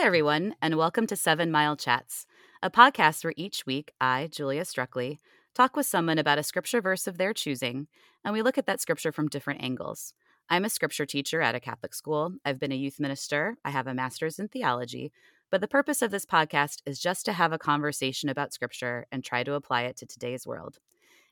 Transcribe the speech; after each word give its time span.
Hi, 0.00 0.06
everyone, 0.06 0.54
and 0.62 0.78
welcome 0.78 1.06
to 1.08 1.14
Seven 1.14 1.50
Mile 1.50 1.76
Chats, 1.76 2.24
a 2.62 2.70
podcast 2.70 3.22
where 3.22 3.34
each 3.36 3.66
week 3.66 3.92
I, 4.00 4.30
Julia 4.32 4.62
Struckley, 4.62 5.18
talk 5.54 5.76
with 5.76 5.84
someone 5.84 6.16
about 6.16 6.38
a 6.38 6.42
scripture 6.42 6.80
verse 6.80 7.06
of 7.06 7.18
their 7.18 7.34
choosing, 7.34 7.86
and 8.24 8.32
we 8.32 8.40
look 8.40 8.56
at 8.56 8.64
that 8.64 8.80
scripture 8.80 9.12
from 9.12 9.28
different 9.28 9.62
angles. 9.62 10.14
I'm 10.48 10.64
a 10.64 10.70
scripture 10.70 11.04
teacher 11.04 11.42
at 11.42 11.54
a 11.54 11.60
Catholic 11.60 11.92
school. 11.92 12.32
I've 12.46 12.58
been 12.58 12.72
a 12.72 12.76
youth 12.76 12.98
minister. 12.98 13.58
I 13.62 13.68
have 13.68 13.86
a 13.86 13.92
master's 13.92 14.38
in 14.38 14.48
theology. 14.48 15.12
But 15.50 15.60
the 15.60 15.68
purpose 15.68 16.00
of 16.00 16.10
this 16.10 16.24
podcast 16.24 16.78
is 16.86 16.98
just 16.98 17.26
to 17.26 17.34
have 17.34 17.52
a 17.52 17.58
conversation 17.58 18.30
about 18.30 18.54
scripture 18.54 19.06
and 19.12 19.22
try 19.22 19.44
to 19.44 19.52
apply 19.52 19.82
it 19.82 19.98
to 19.98 20.06
today's 20.06 20.46
world. 20.46 20.78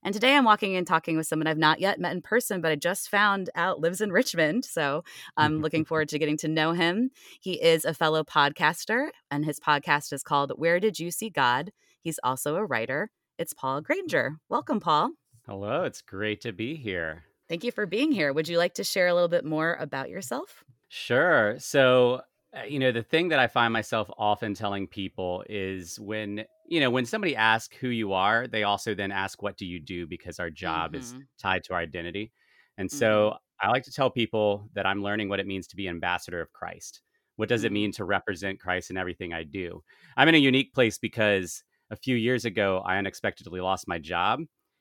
And 0.05 0.15
today 0.15 0.37
I'm 0.37 0.45
walking 0.45 0.77
and 0.77 0.87
talking 0.87 1.17
with 1.17 1.27
someone 1.27 1.49
I've 1.49 1.59
not 1.59 1.81
yet 1.81 1.99
met 1.99 2.13
in 2.13 2.23
person, 2.23 2.61
but 2.61 2.71
I 2.71 2.77
just 2.77 3.09
found 3.09 3.51
out 3.57 3.81
lives 3.81 4.01
in 4.01 4.13
Richmond. 4.13 4.65
So 4.65 5.03
I'm 5.37 5.61
looking 5.61 5.85
forward 5.87 6.09
to 6.11 6.19
getting 6.19 6.37
to 6.39 6.49
know 6.49 6.73
him. 6.73 7.11
He 7.41 7.55
is 7.61 7.85
a 7.85 7.93
fellow 7.93 8.23
podcaster, 8.23 9.09
and 9.31 9.45
his 9.45 9.59
podcast 9.59 10.13
is 10.13 10.23
called 10.23 10.53
Where 10.55 10.79
Did 10.79 11.01
You 11.01 11.11
See 11.11 11.31
God? 11.31 11.73
He's 12.01 12.21
also 12.23 12.55
a 12.55 12.65
writer. 12.65 13.11
It's 13.39 13.53
Paul 13.53 13.81
Granger. 13.81 14.37
Welcome, 14.49 14.79
Paul. 14.79 15.11
Hello, 15.47 15.83
it's 15.83 16.01
great 16.01 16.41
to 16.43 16.53
be 16.53 16.77
here. 16.77 17.25
Thank 17.49 17.65
you 17.65 17.73
for 17.73 17.85
being 17.85 18.13
here. 18.13 18.33
Would 18.33 18.49
you 18.49 18.57
like 18.57 18.75
to 18.75 18.85
share 18.85 19.09
a 19.09 19.15
little 19.15 19.29
bit 19.29 19.45
more 19.45 19.77
about 19.81 20.11
yourself? 20.11 20.63
Sure. 20.89 21.57
So, 21.59 22.21
uh, 22.57 22.63
you 22.69 22.79
know, 22.79 22.93
the 22.93 23.03
thing 23.03 23.29
that 23.29 23.41
I 23.41 23.49
find 23.49 23.73
myself 23.73 24.11
often 24.17 24.55
telling 24.55 24.87
people 24.87 25.45
is 25.49 25.99
when, 25.99 26.45
you 26.69 26.81
know, 26.81 26.91
when 26.91 27.07
somebody 27.07 27.35
asks 27.37 27.77
who 27.77 27.89
you 27.89 28.13
are, 28.13 28.47
they 28.47 28.63
also 28.65 28.95
then 28.95 29.13
ask, 29.13 29.43
what 29.43 29.57
do 29.57 29.67
you 29.67 29.81
do? 29.81 30.07
Because 30.07 30.39
our 30.39 30.51
job 30.51 30.95
is 30.95 31.15
Mhm. 31.15 31.29
tied 31.39 31.65
to 31.65 31.75
our 31.75 31.81
identity. 31.81 32.33
And 32.77 32.91
Mhm. 32.93 32.93
so 32.93 33.37
I 33.61 33.71
like 33.71 33.85
to 33.85 33.93
tell 33.93 34.11
people 34.11 34.69
that 34.75 34.87
I'm 34.87 35.03
learning 35.03 35.29
what 35.29 35.41
it 35.41 35.47
means 35.47 35.67
to 35.69 35.77
be 35.77 35.89
ambassador 35.89 36.41
of 36.41 36.53
Christ. 36.53 37.03
What 37.37 37.49
does 37.49 37.65
it 37.65 37.73
Mhm. 37.73 37.73
mean 37.73 37.93
to 37.93 38.05
represent 38.05 38.61
Christ 38.61 38.91
in 38.91 38.97
everything 38.97 39.33
I 39.33 39.45
do? 39.45 39.83
I'm 40.17 40.29
in 40.29 40.35
a 40.35 40.39
unique 40.39 40.73
place 40.75 40.99
because 40.99 41.65
a 41.91 41.97
few 41.97 42.17
years 42.17 42.45
ago, 42.45 42.79
I 42.85 42.99
unexpectedly 42.99 43.61
lost 43.61 43.89
my 43.89 43.99
job. 43.99 44.41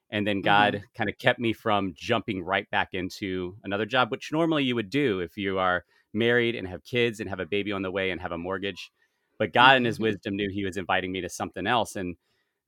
And 0.09 0.25
then 0.25 0.41
Mhm. 0.41 0.81
God 0.81 0.83
kind 0.95 1.09
of 1.09 1.17
kept 1.17 1.39
me 1.39 1.53
from 1.53 1.93
jumping 1.95 2.41
right 2.43 2.69
back 2.69 2.93
into 2.93 3.57
another 3.63 3.85
job, 3.85 4.09
which 4.11 4.31
normally 4.31 4.63
you 4.63 4.75
would 4.75 4.89
do 4.89 5.19
if 5.19 5.37
you 5.37 5.59
are 5.59 5.85
married 6.13 6.55
and 6.55 6.67
have 6.67 6.83
kids 6.83 7.19
and 7.19 7.29
have 7.29 7.39
a 7.39 7.45
baby 7.45 7.71
on 7.71 7.81
the 7.81 7.91
way 7.91 8.09
and 8.11 8.21
have 8.21 8.31
a 8.31 8.37
mortgage. 8.37 8.91
But 9.39 9.53
God, 9.53 9.77
in 9.77 9.85
His 9.85 9.97
Mhm. 9.97 10.01
wisdom, 10.03 10.35
knew 10.35 10.49
He 10.51 10.65
was 10.65 10.77
inviting 10.77 11.11
me 11.11 11.21
to 11.21 11.29
something 11.29 11.67
else. 11.67 11.95
And 11.95 12.15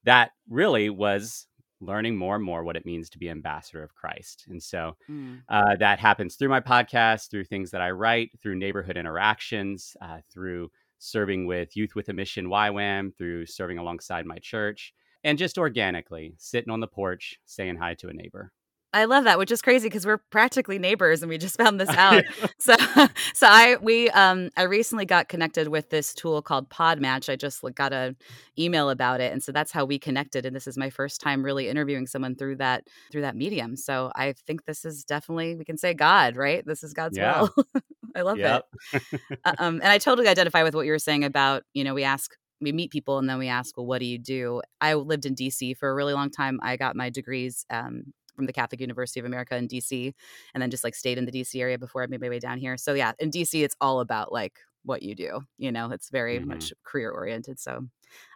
that 0.04 0.32
really 0.48 0.90
was 0.90 1.48
learning 1.82 2.18
more 2.18 2.36
and 2.36 2.44
more 2.44 2.64
what 2.64 2.76
it 2.76 2.86
means 2.86 3.10
to 3.10 3.18
be 3.18 3.30
ambassador 3.30 3.84
of 3.84 3.96
Christ. 3.96 4.46
And 4.50 4.62
so 4.62 4.98
Mm. 5.10 5.44
uh, 5.48 5.76
that 5.78 6.00
happens 6.00 6.36
through 6.36 6.50
my 6.50 6.60
podcast, 6.62 7.30
through 7.32 7.46
things 7.46 7.72
that 7.72 7.82
I 7.82 7.92
write, 7.92 8.32
through 8.40 8.56
neighborhood 8.56 8.98
interactions, 8.98 9.96
uh, 10.02 10.20
through 10.30 10.72
serving 11.00 11.46
with 11.46 11.76
Youth 11.78 11.96
with 11.96 12.10
a 12.10 12.14
Mission 12.14 12.48
YWAM, 12.48 13.12
through 13.18 13.46
serving 13.46 13.78
alongside 13.78 14.26
my 14.26 14.38
church, 14.40 14.94
and 15.24 15.38
just 15.38 15.58
organically 15.58 16.36
sitting 16.38 16.72
on 16.72 16.82
the 16.82 16.88
porch 16.88 17.40
saying 17.46 17.78
hi 17.78 17.94
to 17.96 18.10
a 18.10 18.14
neighbor. 18.14 18.52
I 18.94 19.06
love 19.06 19.26
that, 19.26 19.38
which 19.38 19.52
is 19.52 19.62
crazy 19.62 19.88
because 19.88 20.06
we're 20.06 20.18
practically 20.18 20.80
neighbors, 20.80 21.22
and 21.22 21.30
we 21.30 21.38
just 21.38 21.58
found 21.58 21.80
this 21.80 21.94
out. 21.98 22.26
so, 22.60 22.76
so 23.34 23.48
I 23.48 23.78
we 23.82 24.10
um 24.12 24.50
I 24.58 24.64
recently 24.64 25.06
got 25.06 25.30
connected 25.30 25.68
with 25.68 25.90
this 25.90 26.14
tool 26.14 26.42
called 26.42 26.70
Podmatch. 26.70 27.30
I 27.32 27.36
just 27.36 27.64
like, 27.64 27.76
got 27.76 27.94
a 27.94 28.16
email 28.58 28.90
about 28.90 29.22
it, 29.22 29.32
and 29.32 29.44
so 29.44 29.52
that's 29.52 29.72
how 29.72 29.86
we 29.86 30.00
connected. 30.00 30.46
And 30.46 30.56
this 30.56 30.68
is 30.68 30.78
my 30.78 30.90
first 30.90 31.22
time 31.22 31.44
really 31.44 31.70
interviewing 31.70 32.08
someone 32.08 32.36
through 32.36 32.58
that 32.58 32.88
through 33.12 33.22
that 33.22 33.36
medium. 33.36 33.76
So 33.76 34.12
I 34.16 34.34
think 34.48 34.66
this 34.66 34.86
is 34.86 35.04
definitely 35.04 35.56
we 35.56 35.66
can 35.66 35.78
say 35.78 35.94
God, 35.94 36.36
right? 36.36 36.66
This 36.66 36.84
is 36.84 36.94
God's 36.94 37.18
Yeah. 37.18 37.42
will. 37.42 37.54
I 38.16 38.22
love 38.22 38.40
Yep. 38.40 38.64
it. 38.94 39.00
Uh, 39.46 39.54
um, 39.60 39.76
and 39.76 39.88
I 39.88 39.98
totally 39.98 40.28
identify 40.28 40.64
with 40.64 40.76
what 40.76 40.86
you 40.86 40.92
were 40.92 41.00
saying 41.00 41.24
about 41.24 41.64
you 41.74 41.84
know 41.84 41.94
we 41.94 42.04
ask 42.04 42.32
we 42.62 42.72
meet 42.74 42.92
people 42.92 43.18
and 43.20 43.30
then 43.30 43.40
we 43.40 43.48
ask 43.48 43.78
well 43.78 43.86
what 43.86 44.00
do 44.00 44.06
you 44.06 44.18
do 44.18 44.62
i 44.82 44.94
lived 44.94 45.26
in 45.26 45.34
dc 45.34 45.78
for 45.78 45.90
a 45.90 45.94
really 45.96 46.14
long 46.14 46.30
time 46.30 46.60
i 46.62 46.76
got 46.76 46.96
my 46.96 47.10
degrees 47.10 47.66
um, 47.70 48.04
from 48.40 48.48
the 48.48 48.54
catholic 48.54 48.82
university 48.82 49.20
of 49.20 49.26
america 49.26 49.56
in 49.56 49.68
dc 49.68 50.14
and 50.54 50.62
then 50.62 50.72
just 50.72 50.84
like 50.84 50.96
stayed 50.96 51.18
in 51.18 51.26
the 51.26 51.32
dc 51.32 51.60
area 51.60 51.78
before 51.78 52.04
i 52.04 52.08
made 52.08 52.22
my 52.22 52.30
way 52.30 52.40
down 52.40 52.58
here 52.58 52.78
so 52.78 52.94
yeah 52.94 53.14
in 53.20 53.30
dc 53.32 53.54
it's 53.64 53.76
all 53.82 54.00
about 54.00 54.32
like 54.32 54.60
what 54.84 55.04
you 55.04 55.14
do 55.16 55.42
you 55.58 55.72
know 55.72 55.92
it's 55.92 56.10
very 56.10 56.40
Mhm. 56.40 56.46
much 56.46 56.74
career 56.84 57.12
oriented 57.12 57.60
so 57.60 57.88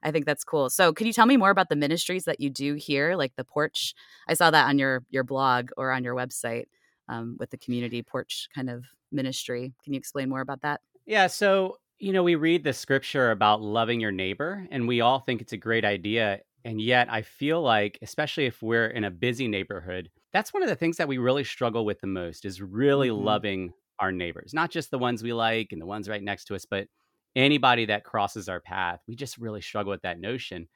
i 0.03 0.11
think 0.11 0.25
that's 0.25 0.43
cool 0.43 0.69
so 0.69 0.93
could 0.93 1.07
you 1.07 1.13
tell 1.13 1.25
me 1.25 1.37
more 1.37 1.49
about 1.49 1.69
the 1.69 1.75
ministries 1.75 2.25
that 2.25 2.39
you 2.39 2.49
do 2.49 2.75
here 2.75 3.15
like 3.15 3.35
the 3.35 3.45
porch 3.45 3.93
i 4.27 4.33
saw 4.33 4.51
that 4.51 4.67
on 4.67 4.77
your 4.77 5.03
your 5.09 5.23
blog 5.23 5.69
or 5.77 5.91
on 5.91 6.03
your 6.03 6.15
website 6.15 6.65
um, 7.09 7.35
with 7.39 7.49
the 7.49 7.57
community 7.57 8.01
porch 8.01 8.47
kind 8.53 8.69
of 8.69 8.85
ministry 9.11 9.73
can 9.83 9.93
you 9.93 9.97
explain 9.97 10.29
more 10.29 10.41
about 10.41 10.61
that 10.61 10.81
Yeah. 11.05 11.27
So, 11.27 11.79
you 11.99 12.13
know, 12.13 12.23
we 12.23 12.35
read 12.35 12.63
the 12.63 12.73
scripture 12.73 13.31
about 13.31 13.61
loving 13.61 13.99
your 13.99 14.11
neighbor, 14.11 14.67
and 14.71 14.87
we 14.87 15.01
all 15.01 15.19
think 15.19 15.41
it's 15.41 15.53
a 15.53 15.57
great 15.57 15.85
idea. 15.85 16.41
And 16.65 16.81
yet, 16.81 17.11
I 17.11 17.21
feel 17.23 17.61
like, 17.61 17.99
especially 18.01 18.45
if 18.45 18.61
we're 18.61 18.87
in 18.87 19.03
a 19.03 19.11
busy 19.11 19.47
neighborhood, 19.47 20.09
that's 20.31 20.53
one 20.53 20.63
of 20.63 20.69
the 20.69 20.75
things 20.75 20.97
that 20.97 21.07
we 21.07 21.17
really 21.17 21.43
struggle 21.43 21.85
with 21.85 21.99
the 21.99 22.07
most 22.07 22.45
is 22.45 22.61
really 22.61 23.11
Mhm. 23.11 23.11
loving 23.11 23.73
our 23.99 24.11
neighbors, 24.11 24.53
not 24.53 24.71
just 24.71 24.89
the 24.89 24.97
ones 24.99 25.21
we 25.23 25.33
like 25.33 25.71
and 25.71 25.81
the 25.81 25.85
ones 25.85 26.07
right 26.09 26.23
next 26.23 26.45
to 26.45 26.55
us, 26.55 26.65
but 26.65 26.87
anybody 27.35 27.85
that 27.85 28.05
crosses 28.05 28.47
our 28.47 28.61
path. 28.61 29.01
We 29.07 29.15
just 29.15 29.37
really 29.37 29.61
struggle 29.61 29.91
with 29.91 30.03
that 30.03 30.19
notion. 30.19 30.69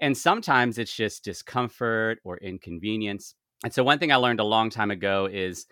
And 0.00 0.16
sometimes 0.16 0.78
it's 0.78 0.94
just 0.94 1.24
discomfort 1.24 2.20
or 2.24 2.38
inconvenience. 2.38 3.34
And 3.64 3.72
so, 3.72 3.82
one 3.84 3.98
thing 3.98 4.12
I 4.12 4.16
learned 4.16 4.40
a 4.40 4.44
long 4.44 4.70
time 4.70 4.90
ago 4.90 5.26
is 5.26 5.66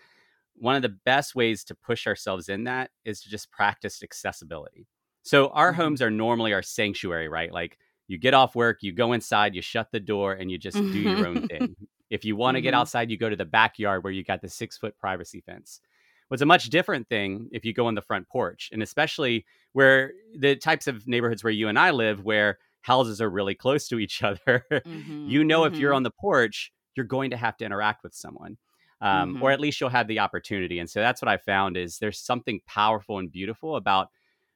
one 0.55 0.75
of 0.75 0.81
the 0.81 0.97
best 1.05 1.35
ways 1.35 1.63
to 1.65 1.75
push 1.75 2.07
ourselves 2.07 2.49
in 2.49 2.65
that 2.65 2.91
is 3.05 3.21
to 3.21 3.29
just 3.29 3.51
practice 3.51 4.03
accessibility. 4.03 4.87
So, 5.23 5.49
our 5.49 5.71
Mhm. 5.71 5.73
homes 5.73 6.01
are 6.01 6.11
normally 6.11 6.53
our 6.53 6.63
sanctuary, 6.63 7.27
right? 7.29 7.51
Like 7.51 7.77
you 8.07 8.17
get 8.17 8.33
off 8.33 8.55
work, 8.55 8.79
you 8.81 8.91
go 8.93 9.13
inside, 9.13 9.55
you 9.55 9.61
shut 9.61 9.91
the 9.91 9.99
door, 9.99 10.33
and 10.33 10.49
you 10.51 10.57
just 10.57 10.89
do 10.89 10.99
your 10.99 11.25
own 11.25 11.41
thing. 11.43 11.75
If 12.09 12.23
you 12.23 12.37
want 12.37 12.55
to 12.55 12.61
get 12.61 12.73
Mhm. 12.73 12.73
outside, 12.73 13.11
you 13.11 13.17
go 13.17 13.29
to 13.29 13.35
the 13.35 13.43
backyard 13.43 14.01
where 14.01 14.13
you 14.13 14.23
got 14.23 14.41
the 14.41 14.47
six 14.47 14.77
foot 14.77 14.97
privacy 14.97 15.41
fence. 15.41 15.81
What's 16.29 16.41
a 16.41 16.45
much 16.45 16.65
different 16.69 17.07
thing 17.09 17.49
if 17.51 17.63
you 17.65 17.73
go 17.73 17.85
on 17.87 17.95
the 17.95 18.01
front 18.01 18.27
porch, 18.29 18.69
and 18.73 18.83
especially 18.83 19.45
where 19.73 20.13
the 20.37 20.55
types 20.55 20.87
of 20.87 21.07
neighborhoods 21.07 21.43
where 21.43 21.51
you 21.51 21.67
and 21.69 21.79
I 21.79 21.91
live, 21.91 22.23
where 22.23 22.59
houses 22.81 23.21
are 23.21 23.29
really 23.29 23.55
close 23.55 23.87
to 23.89 23.99
each 23.99 24.23
other. 24.23 24.63
Mhm, 24.85 25.03
you 25.25 25.43
know, 25.43 25.65
if 25.65 25.79
you're 25.79 25.93
mhm. 25.93 25.95
on 25.95 26.03
the 26.03 26.11
porch, 26.11 26.71
you're 26.95 27.05
going 27.05 27.31
to 27.31 27.37
have 27.37 27.57
to 27.57 27.65
interact 27.65 28.03
with 28.03 28.13
someone, 28.13 28.57
um, 29.01 29.37
or 29.39 29.51
Mhm. 29.51 29.53
at 29.53 29.59
least 29.59 29.79
you'll 29.79 29.89
have 29.89 30.07
the 30.07 30.19
opportunity. 30.19 30.79
And 30.79 30.89
so 30.89 30.99
that's 30.99 31.21
what 31.21 31.29
I 31.29 31.37
found 31.37 31.77
is 31.77 31.99
there's 31.99 32.19
something 32.19 32.61
powerful 32.65 33.19
and 33.19 33.31
beautiful 33.31 33.75
about 33.75 34.09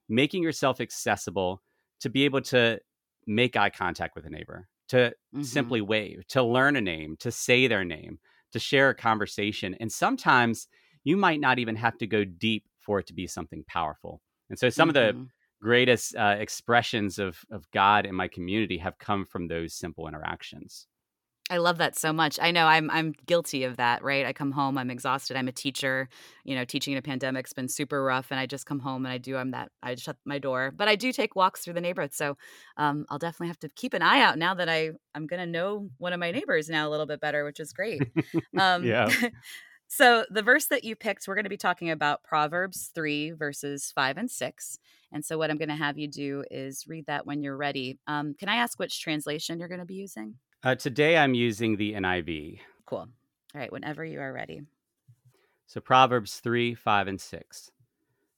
making 0.09 0.43
yourself 0.43 0.81
accessible 0.81 1.61
to 2.01 2.09
be 2.09 2.25
able 2.25 2.41
to 2.41 2.79
make 3.27 3.55
eye 3.55 3.69
contact 3.69 4.15
with 4.15 4.25
a 4.25 4.29
neighbor, 4.29 4.67
to 4.89 5.13
Mhm. 5.33 5.41
simply 5.43 5.81
wave, 5.81 6.25
to 6.27 6.43
learn 6.43 6.75
a 6.75 6.81
name, 6.81 7.15
to 7.17 7.31
say 7.31 7.67
their 7.67 7.85
name, 7.85 8.19
to 8.51 8.59
share 8.59 8.89
a 8.89 8.95
conversation. 8.95 9.75
And 9.75 9.91
sometimes 9.91 10.67
you 11.03 11.17
might 11.17 11.39
not 11.39 11.59
even 11.59 11.75
have 11.75 11.97
to 11.99 12.07
go 12.07 12.23
deep 12.25 12.65
for 12.79 12.99
it 12.99 13.07
to 13.07 13.13
be 13.13 13.27
something 13.27 13.63
powerful. 13.67 14.21
And 14.49 14.59
so 14.59 14.69
some 14.69 14.89
of 14.89 14.93
the 14.93 15.15
Mhm. 15.15 15.31
greatest 15.61 16.15
uh, 16.15 16.35
expressions 16.39 17.19
of, 17.19 17.39
of 17.51 17.69
God 17.71 18.05
in 18.05 18.15
my 18.15 18.27
community 18.27 18.77
have 18.79 18.97
come 18.97 19.25
from 19.25 19.47
those 19.47 19.73
simple 19.73 20.07
interactions. 20.07 20.87
I 21.51 21.57
love 21.57 21.79
that 21.79 21.99
so 21.99 22.13
much. 22.13 22.39
I 22.41 22.51
know 22.51 22.65
I'm 22.65 22.89
I'm 22.89 23.13
guilty 23.25 23.65
of 23.65 23.75
that, 23.75 24.01
right? 24.03 24.25
I 24.25 24.31
come 24.31 24.53
home, 24.53 24.77
I'm 24.77 24.89
exhausted. 24.89 25.35
I'm 25.35 25.49
a 25.49 25.51
teacher. 25.51 26.07
You 26.45 26.55
know, 26.55 26.63
teaching 26.63 26.93
in 26.93 26.97
a 26.97 27.01
pandemic's 27.01 27.51
been 27.51 27.67
super 27.67 28.01
rough, 28.01 28.31
and 28.31 28.39
I 28.39 28.45
just 28.45 28.65
come 28.65 28.79
home 28.79 29.05
and 29.05 29.11
I 29.11 29.17
do. 29.17 29.35
I'm 29.35 29.51
that. 29.51 29.69
I 29.83 29.95
shut 29.95 30.15
my 30.23 30.39
door, 30.39 30.71
but 30.73 30.87
I 30.87 30.95
do 30.95 31.11
take 31.11 31.35
walks 31.35 31.61
through 31.61 31.73
the 31.73 31.81
neighborhood. 31.81 32.13
So 32.13 32.37
um, 32.77 33.05
I'll 33.09 33.19
definitely 33.19 33.49
have 33.49 33.59
to 33.59 33.69
keep 33.69 33.93
an 33.93 34.01
eye 34.01 34.21
out 34.21 34.37
now 34.37 34.53
that 34.53 34.69
I 34.69 34.91
I'm 35.13 35.27
gonna 35.27 35.45
know 35.45 35.89
one 35.97 36.13
of 36.13 36.21
my 36.21 36.31
neighbors 36.31 36.69
now 36.69 36.87
a 36.87 36.89
little 36.89 37.05
bit 37.05 37.19
better, 37.19 37.43
which 37.43 37.59
is 37.59 37.73
great. 37.73 38.01
Um, 38.57 38.83
yeah. 38.83 39.09
so 39.87 40.25
the 40.29 40.41
verse 40.41 40.67
that 40.67 40.83
you 40.83 40.95
picked, 40.95 41.27
we're 41.27 41.35
going 41.35 41.45
to 41.45 41.49
be 41.49 41.57
talking 41.57 41.89
about 41.89 42.23
Proverbs 42.23 42.91
three 42.93 43.31
verses 43.31 43.91
five 43.93 44.17
and 44.17 44.29
six. 44.29 44.77
And 45.11 45.25
so 45.25 45.37
what 45.37 45.49
I'm 45.49 45.57
going 45.57 45.69
to 45.69 45.75
have 45.75 45.97
you 45.97 46.07
do 46.07 46.43
is 46.51 46.85
read 46.87 47.05
that 47.07 47.25
when 47.25 47.41
you're 47.41 47.57
ready. 47.57 47.97
Um, 48.07 48.33
can 48.33 48.49
I 48.49 48.57
ask 48.57 48.77
which 48.77 49.01
translation 49.01 49.59
you're 49.59 49.67
going 49.67 49.79
to 49.79 49.85
be 49.85 49.95
using? 49.95 50.35
Uh, 50.63 50.75
today 50.75 51.17
I'm 51.17 51.33
using 51.33 51.75
the 51.75 51.93
NIV. 51.93 52.59
Cool. 52.85 52.99
All 52.99 53.09
right, 53.55 53.71
whenever 53.71 54.05
you 54.05 54.19
are 54.21 54.31
ready. 54.31 54.61
So 55.65 55.81
Proverbs 55.81 56.39
3, 56.39 56.75
5, 56.75 57.07
and 57.07 57.19
6. 57.19 57.71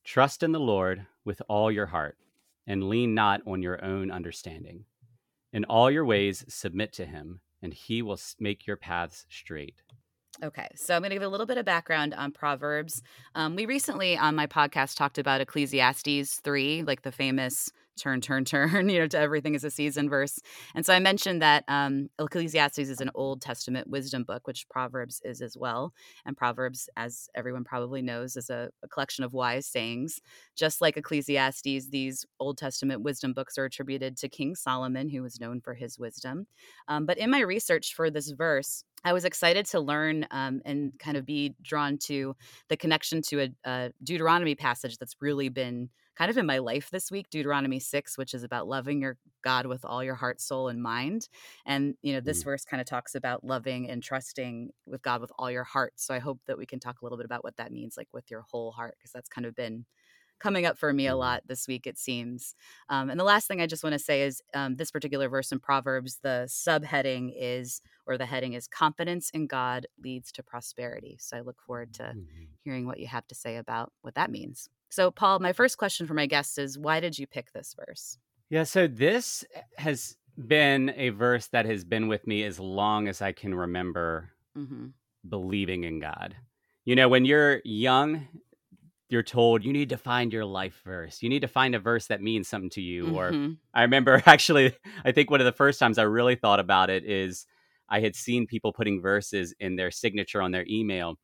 Trust 0.06 0.42
in 0.42 0.54
the 0.54 0.60
Lord 0.60 1.06
with 1.26 1.42
all 1.50 1.70
your 1.70 1.88
heart, 1.88 2.18
and 2.66 2.88
lean 2.88 3.14
not 3.14 3.42
on 3.46 3.62
your 3.62 3.84
own 3.84 4.10
understanding. 4.10 4.86
In 5.52 5.66
all 5.66 5.92
your 5.92 6.06
ways 6.06 6.46
submit 6.48 6.94
to 6.94 7.06
him, 7.06 7.42
and 7.62 7.74
he 7.74 8.02
will 8.02 8.20
make 8.40 8.66
your 8.66 8.78
paths 8.78 9.26
straight. 9.30 9.82
Okay, 10.42 10.70
so 10.76 10.96
I'm 10.96 11.02
going 11.02 11.10
to 11.10 11.16
give 11.16 11.24
a 11.24 11.28
little 11.28 11.46
bit 11.46 11.58
of 11.58 11.66
background 11.66 12.14
on 12.14 12.32
Proverbs. 12.32 13.02
Um, 13.36 13.56
we 13.58 13.66
recently 13.66 14.18
on 14.18 14.34
my 14.34 14.48
podcast 14.48 14.96
talked 14.96 15.18
about 15.18 15.42
Ecclesiastes 15.42 16.40
3, 16.40 16.84
like 16.84 17.02
the 17.02 17.12
famous 17.12 17.70
turn, 17.98 18.22
turn, 18.22 18.46
turn, 18.46 18.90
you 18.90 19.00
know, 19.00 19.08
to 19.08 19.20
everything 19.20 19.56
is 19.56 19.64
a 19.64 19.72
season 19.72 20.10
verse. 20.10 20.40
And 20.76 20.86
so 20.86 20.94
I 20.94 21.00
mentioned 21.00 21.42
that 21.42 21.64
um, 21.68 22.10
Ecclesiastes 22.20 22.80
is 22.80 23.02
an 23.02 23.12
Old 23.16 23.42
Testament 23.42 23.90
wisdom 23.90 24.24
book, 24.24 24.48
which 24.48 24.68
Proverbs 24.70 25.22
is 25.24 25.42
as 25.42 25.58
well. 25.58 25.94
And 26.26 26.38
Proverbs, 26.38 26.90
as 26.98 27.30
everyone 27.36 27.64
probably 27.64 28.02
knows, 28.02 28.36
is 28.36 28.50
a, 28.50 28.70
a 28.84 28.88
collection 28.88 29.24
of 29.24 29.34
wise 29.34 29.66
sayings. 29.66 30.22
Just 30.56 30.82
like 30.82 30.98
Ecclesiastes, 30.98 31.90
these 31.90 32.26
Old 32.40 32.58
Testament 32.58 33.02
wisdom 33.02 33.34
books 33.34 33.58
are 33.58 33.66
attributed 33.66 34.18
to 34.18 34.30
King 34.30 34.56
Solomon, 34.56 35.10
who 35.10 35.22
was 35.22 35.40
known 35.40 35.62
for 35.62 35.74
his 35.74 35.98
wisdom. 36.00 36.48
Um, 36.88 37.06
but 37.06 37.18
in 37.18 37.30
my 37.30 37.42
research 37.42 37.94
for 37.96 38.10
this 38.10 38.32
verse, 38.32 38.84
I 39.06 39.14
was 39.14 39.26
excited 39.26 39.66
to 39.68 39.80
learn 39.80 40.26
um, 40.32 40.62
and 40.66 40.94
kind 40.98 41.18
of 41.18 41.26
be 41.26 41.56
drawn 41.62 41.98
to 42.04 42.36
the 42.70 42.78
connection 42.78 43.22
to 43.24 43.42
a, 43.42 43.50
a, 43.66 43.92
Deuteronomy 44.02 44.56
passage 44.56 44.98
that's 44.98 45.18
really 45.20 45.50
been 45.50 45.90
kind 46.16 46.30
of 46.30 46.38
in 46.38 46.46
my 46.46 46.60
life 46.60 46.90
this 46.92 47.12
week, 47.12 47.30
Deuteronomy 47.30 47.80
6, 47.80 48.18
which 48.18 48.34
is 48.34 48.44
about 48.44 48.68
loving 48.68 49.02
your 49.02 49.18
God 49.44 49.66
with 49.66 49.84
all 49.84 50.04
your 50.04 50.16
heart, 50.16 50.42
soul, 50.42 50.68
and 50.68 50.82
mind. 50.82 51.28
And, 51.66 51.96
you 52.02 52.14
know, 52.14 52.20
this 52.20 52.42
mm. 52.42 52.46
verse 52.46 52.66
kind 52.66 52.82
of 52.82 52.88
talks 52.88 53.16
about 53.16 53.44
loving 53.44 53.90
and 53.90 54.02
trusting 54.02 54.72
with 54.86 55.02
God 55.02 55.22
with 55.22 55.32
all 55.38 55.50
your 55.50 55.64
heart. 55.64 55.94
So 55.96 56.14
I 56.14 56.20
hope 56.20 56.40
that 56.48 56.58
we 56.58 56.66
can 56.66 56.80
talk 56.80 57.02
a 57.02 57.06
little 57.06 57.18
bit 57.18 57.26
about 57.26 57.44
what 57.44 57.58
that 57.58 57.72
means, 57.72 57.98
like 57.98 58.10
with 58.14 58.30
your 58.30 58.42
whole 58.42 58.72
heart, 58.72 58.96
because 58.98 59.12
that's 59.12 59.30
kind 59.30 59.46
of 59.46 59.56
been 59.56 59.86
coming 60.40 60.66
up 60.66 60.78
for 60.78 60.92
me 60.92 61.08
a 61.08 61.12
mm-hmm. 61.12 61.20
lot 61.20 61.44
this 61.48 61.68
week, 61.68 61.88
it 61.88 61.98
seems. 61.98 62.54
Um, 62.90 63.10
and 63.10 63.20
the 63.20 63.24
last 63.24 63.48
thing 63.48 63.62
I 63.62 63.68
just 63.68 63.84
want 63.84 63.94
to 63.94 64.00
say 64.00 64.24
is 64.24 64.42
um, 64.54 64.76
this 64.76 64.92
particular 64.92 65.30
verse 65.30 65.52
in 65.52 65.60
Proverbs, 65.60 66.20
the 66.22 66.46
subheading 66.50 67.34
is, 67.36 67.82
or 68.06 68.18
the 68.18 68.26
heading 68.26 68.54
is, 68.54 68.68
confidence 68.68 69.30
in 69.34 69.48
God 69.48 69.88
leads 70.04 70.32
to 70.34 70.44
prosperity. 70.44 71.18
So 71.20 71.38
I 71.38 71.42
look 71.42 71.62
forward 71.62 71.94
to 71.96 72.04
mm-hmm. 72.04 72.44
hearing 72.64 72.86
what 72.86 73.00
you 73.00 73.08
have 73.08 73.26
to 73.28 73.36
say 73.36 73.56
about 73.56 73.94
what 74.02 74.16
that 74.16 74.32
means. 74.32 74.70
So, 74.94 75.10
Paul, 75.10 75.40
my 75.40 75.54
first 75.54 75.80
question 75.80 76.06
for 76.06 76.14
my 76.14 76.28
guest 76.28 76.60
is 76.60 76.78
why 76.78 77.00
did 77.00 77.18
you 77.18 77.26
pick 77.26 77.52
this 77.52 77.76
verse? 77.76 78.20
Yeah, 78.52 78.62
so 78.62 78.86
this 78.86 79.44
has 79.80 80.18
been 80.38 80.94
a 80.96 81.10
verse 81.10 81.48
that 81.48 81.66
has 81.66 81.84
been 81.84 82.08
with 82.08 82.28
me 82.28 82.44
as 82.44 82.60
long 82.60 83.08
as 83.08 83.20
I 83.20 83.32
can 83.32 83.56
remember 83.56 84.30
mm-hmm. 84.56 84.90
believing 85.28 85.84
in 85.84 86.00
God. 86.00 86.36
You 86.86 86.96
know, 86.96 87.10
when 87.10 87.26
you're 87.26 87.60
young, 87.66 88.28
you're 89.10 89.24
told 89.24 89.66
you 89.66 89.74
need 89.74 89.90
to 89.90 89.98
find 89.98 90.32
your 90.32 90.46
life 90.46 90.80
verse. 90.86 91.24
You 91.24 91.30
need 91.30 91.42
to 91.42 91.48
find 91.48 91.74
a 91.74 91.80
verse 91.80 92.06
that 92.08 92.22
means 92.22 92.48
something 92.48 92.70
to 92.72 92.82
you. 92.82 93.06
Mm-hmm. 93.06 93.16
Or 93.16 93.56
I 93.74 93.82
remember 93.82 94.22
actually, 94.28 94.76
I 95.04 95.12
think 95.12 95.32
one 95.32 95.42
of 95.42 95.46
the 95.46 95.54
first 95.54 95.80
times 95.80 95.98
I 95.98 96.04
really 96.04 96.36
thought 96.36 96.60
about 96.60 96.92
it 96.92 97.04
is 97.04 97.48
I 97.90 98.00
had 98.02 98.16
seen 98.16 98.46
people 98.46 98.72
putting 98.72 99.02
verses 99.02 99.56
in 99.60 99.76
their 99.76 99.90
signature 99.90 100.40
on 100.40 100.52
their 100.52 100.66
email. 100.70 101.16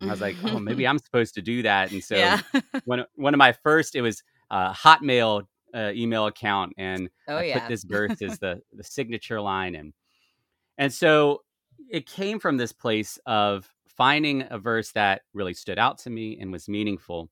And 0.00 0.10
I 0.10 0.12
was 0.12 0.20
like, 0.20 0.36
oh, 0.44 0.58
maybe 0.58 0.86
I'm 0.88 0.98
supposed 0.98 1.34
to 1.34 1.42
do 1.42 1.62
that. 1.62 1.92
And 1.92 2.02
so 2.02 2.16
yeah. 2.16 2.40
one 2.84 3.04
one 3.14 3.34
of 3.34 3.38
my 3.38 3.52
first, 3.52 3.94
it 3.94 4.02
was 4.02 4.22
a 4.50 4.72
Hotmail 4.72 5.46
uh, 5.74 5.92
email 5.94 6.26
account, 6.26 6.72
and 6.78 7.10
oh, 7.28 7.36
I 7.36 7.44
yeah. 7.44 7.60
put 7.60 7.68
this 7.68 7.84
verse 7.88 8.20
as 8.22 8.38
the 8.38 8.60
the 8.72 8.84
signature 8.84 9.40
line, 9.40 9.74
and 9.74 9.92
and 10.78 10.92
so 10.92 11.42
it 11.90 12.06
came 12.06 12.38
from 12.38 12.56
this 12.56 12.72
place 12.72 13.18
of 13.26 13.70
finding 13.86 14.44
a 14.50 14.58
verse 14.58 14.92
that 14.92 15.22
really 15.32 15.54
stood 15.54 15.78
out 15.78 15.98
to 15.98 16.10
me 16.10 16.38
and 16.38 16.52
was 16.52 16.68
meaningful. 16.68 17.30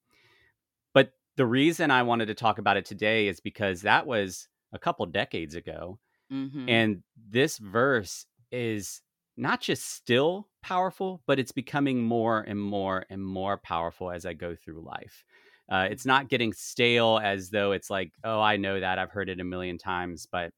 But 0.93 1.13
the 1.37 1.47
reason 1.47 1.91
I 1.91 2.03
wanted 2.03 2.27
to 2.27 2.35
talk 2.35 2.59
about 2.59 2.77
it 2.77 2.85
today 2.85 3.29
is 3.29 3.41
because 3.41 3.83
that 3.83 4.07
was 4.07 4.49
a 4.73 4.79
couple 4.79 5.05
decades 5.07 5.55
ago. 5.55 5.99
Mm-hmm. 6.33 6.69
And 6.69 7.03
this 7.31 7.59
verse 7.59 8.27
is 8.51 9.03
not 9.37 9.61
just 9.61 9.95
still 9.95 10.49
powerful, 10.63 11.23
but 11.27 11.39
it's 11.39 11.53
becoming 11.53 12.03
more 12.03 12.41
and 12.41 12.61
more 12.61 13.05
and 13.11 13.25
more 13.25 13.59
powerful 13.59 14.11
as 14.11 14.25
I 14.27 14.33
go 14.33 14.55
through 14.55 14.85
life. 14.85 15.25
Uh, 15.69 15.89
it's 15.91 16.07
not 16.07 16.29
getting 16.29 16.53
stale 16.53 17.21
as 17.23 17.51
though 17.51 17.73
it's 17.73 17.91
like, 17.91 18.13
oh, 18.23 18.41
I 18.41 18.57
know 18.57 18.81
that 18.81 18.99
I've 18.99 19.11
heard 19.11 19.29
it 19.29 19.41
a 19.41 19.45
million 19.45 19.79
times, 19.79 20.27
but 20.31 20.53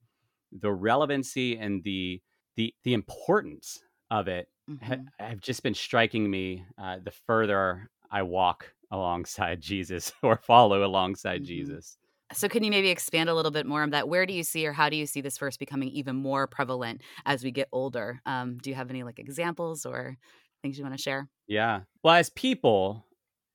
the 0.53 0.73
relevancy 0.73 1.57
and 1.59 1.83
the 1.85 2.21
the 2.57 2.75
the 2.85 2.95
importance 2.95 3.81
of 4.11 4.29
it 4.29 4.49
mm-hmm. 4.69 4.85
ha- 4.85 5.03
have 5.19 5.41
just 5.41 5.63
been 5.63 5.75
striking 5.75 6.29
me 6.29 6.65
uh, 6.79 6.97
the 7.03 7.11
further 7.11 7.91
I 8.11 8.23
walk 8.23 8.73
alongside 8.91 9.61
Jesus 9.61 10.13
or 10.23 10.37
follow 10.37 10.85
alongside 10.85 11.43
mm-hmm. 11.43 11.47
Jesus. 11.47 11.99
So, 12.33 12.49
can 12.49 12.65
you 12.65 12.71
maybe 12.71 12.91
expand 12.91 13.29
a 13.29 13.35
little 13.35 13.53
bit 13.53 13.67
more 13.67 13.83
on 13.83 13.91
that? 13.91 14.09
Where 14.09 14.27
do 14.27 14.35
you 14.35 14.43
see, 14.43 14.67
or 14.67 14.73
how 14.73 14.89
do 14.89 14.97
you 14.97 15.07
see 15.07 15.21
this 15.21 15.39
verse 15.39 15.57
becoming 15.57 15.89
even 15.91 16.17
more 16.17 16.47
prevalent 16.47 17.03
as 17.25 17.45
we 17.45 17.51
get 17.51 17.69
older? 17.73 18.21
Um, 18.27 18.59
do 18.59 18.71
you 18.71 18.77
have 18.77 18.91
any 18.91 19.05
like 19.05 19.19
examples 19.19 19.87
or 19.87 20.17
things 20.63 20.77
you 20.77 20.85
want 20.85 20.97
to 20.97 21.03
share? 21.03 21.29
Yeah. 21.47 21.81
Well, 22.03 22.15
as 22.15 22.31
people, 22.31 23.05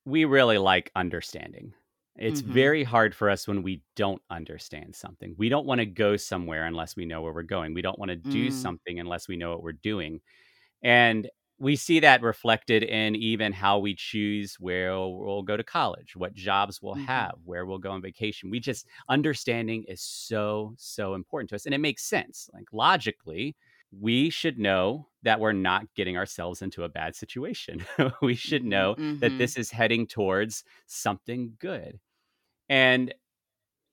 we 0.06 0.26
really 0.26 0.58
like 0.58 0.92
understanding. 0.96 1.74
It's 2.18 2.42
mm-hmm. 2.42 2.54
very 2.54 2.84
hard 2.84 3.16
for 3.16 3.30
us 3.30 3.48
when 3.48 3.64
we 3.64 3.84
don't 3.96 4.22
understand 4.30 4.96
something. 4.96 5.36
We 5.38 5.50
don't 5.50 5.66
want 5.66 5.80
to 5.80 5.86
go 5.86 6.18
somewhere 6.18 6.66
unless 6.66 6.96
we 6.96 7.06
know 7.06 7.22
where 7.22 7.34
we're 7.34 7.44
going. 7.44 7.74
We 7.74 7.82
don't 7.82 7.98
want 7.98 8.10
to 8.10 8.18
do 8.18 8.50
mm. 8.50 8.52
something 8.54 9.00
unless 9.00 9.28
we 9.28 9.38
know 9.38 9.52
what 9.52 9.64
we're 9.64 9.72
doing. 9.72 10.20
And 10.84 11.30
we 11.62 11.76
see 11.76 12.00
that 12.00 12.24
reflected 12.24 12.82
in 12.82 13.16
even 13.16 13.54
how 13.54 13.78
we 13.78 13.94
choose 13.94 14.56
where 14.60 14.98
we'll 14.98 15.44
go 15.44 15.56
to 15.56 15.64
college, 15.64 16.16
what 16.16 16.34
jobs 16.34 16.82
we'll 16.82 16.96
mm-hmm. 16.96 17.06
have, 17.06 17.36
where 17.46 17.68
we'll 17.68 17.78
go 17.78 17.92
on 17.92 18.02
vacation. 18.02 18.50
We 18.50 18.60
just 18.60 18.88
understanding 19.10 19.86
is 19.88 20.02
so, 20.02 20.74
so 20.78 21.14
important 21.14 21.50
to 21.50 21.56
us. 21.56 21.68
And 21.68 21.76
it 21.76 21.78
makes 21.78 22.04
sense. 22.04 22.50
Like 22.52 22.66
logically, 22.74 23.56
we 23.92 24.32
should 24.32 24.58
know 24.58 25.08
that 25.22 25.40
we're 25.40 25.54
not 25.54 25.86
getting 25.96 26.18
ourselves 26.18 26.64
into 26.64 26.84
a 26.84 26.90
bad 26.90 27.16
situation. 27.16 27.86
we 28.24 28.34
should 28.34 28.64
mm-hmm, 28.64 28.70
know 28.70 28.96
mm-hmm. 28.96 29.20
that 29.20 29.38
this 29.38 29.56
is 29.56 29.70
heading 29.70 30.08
towards 30.08 30.64
something 30.88 31.54
good. 31.60 32.00
And 32.70 33.14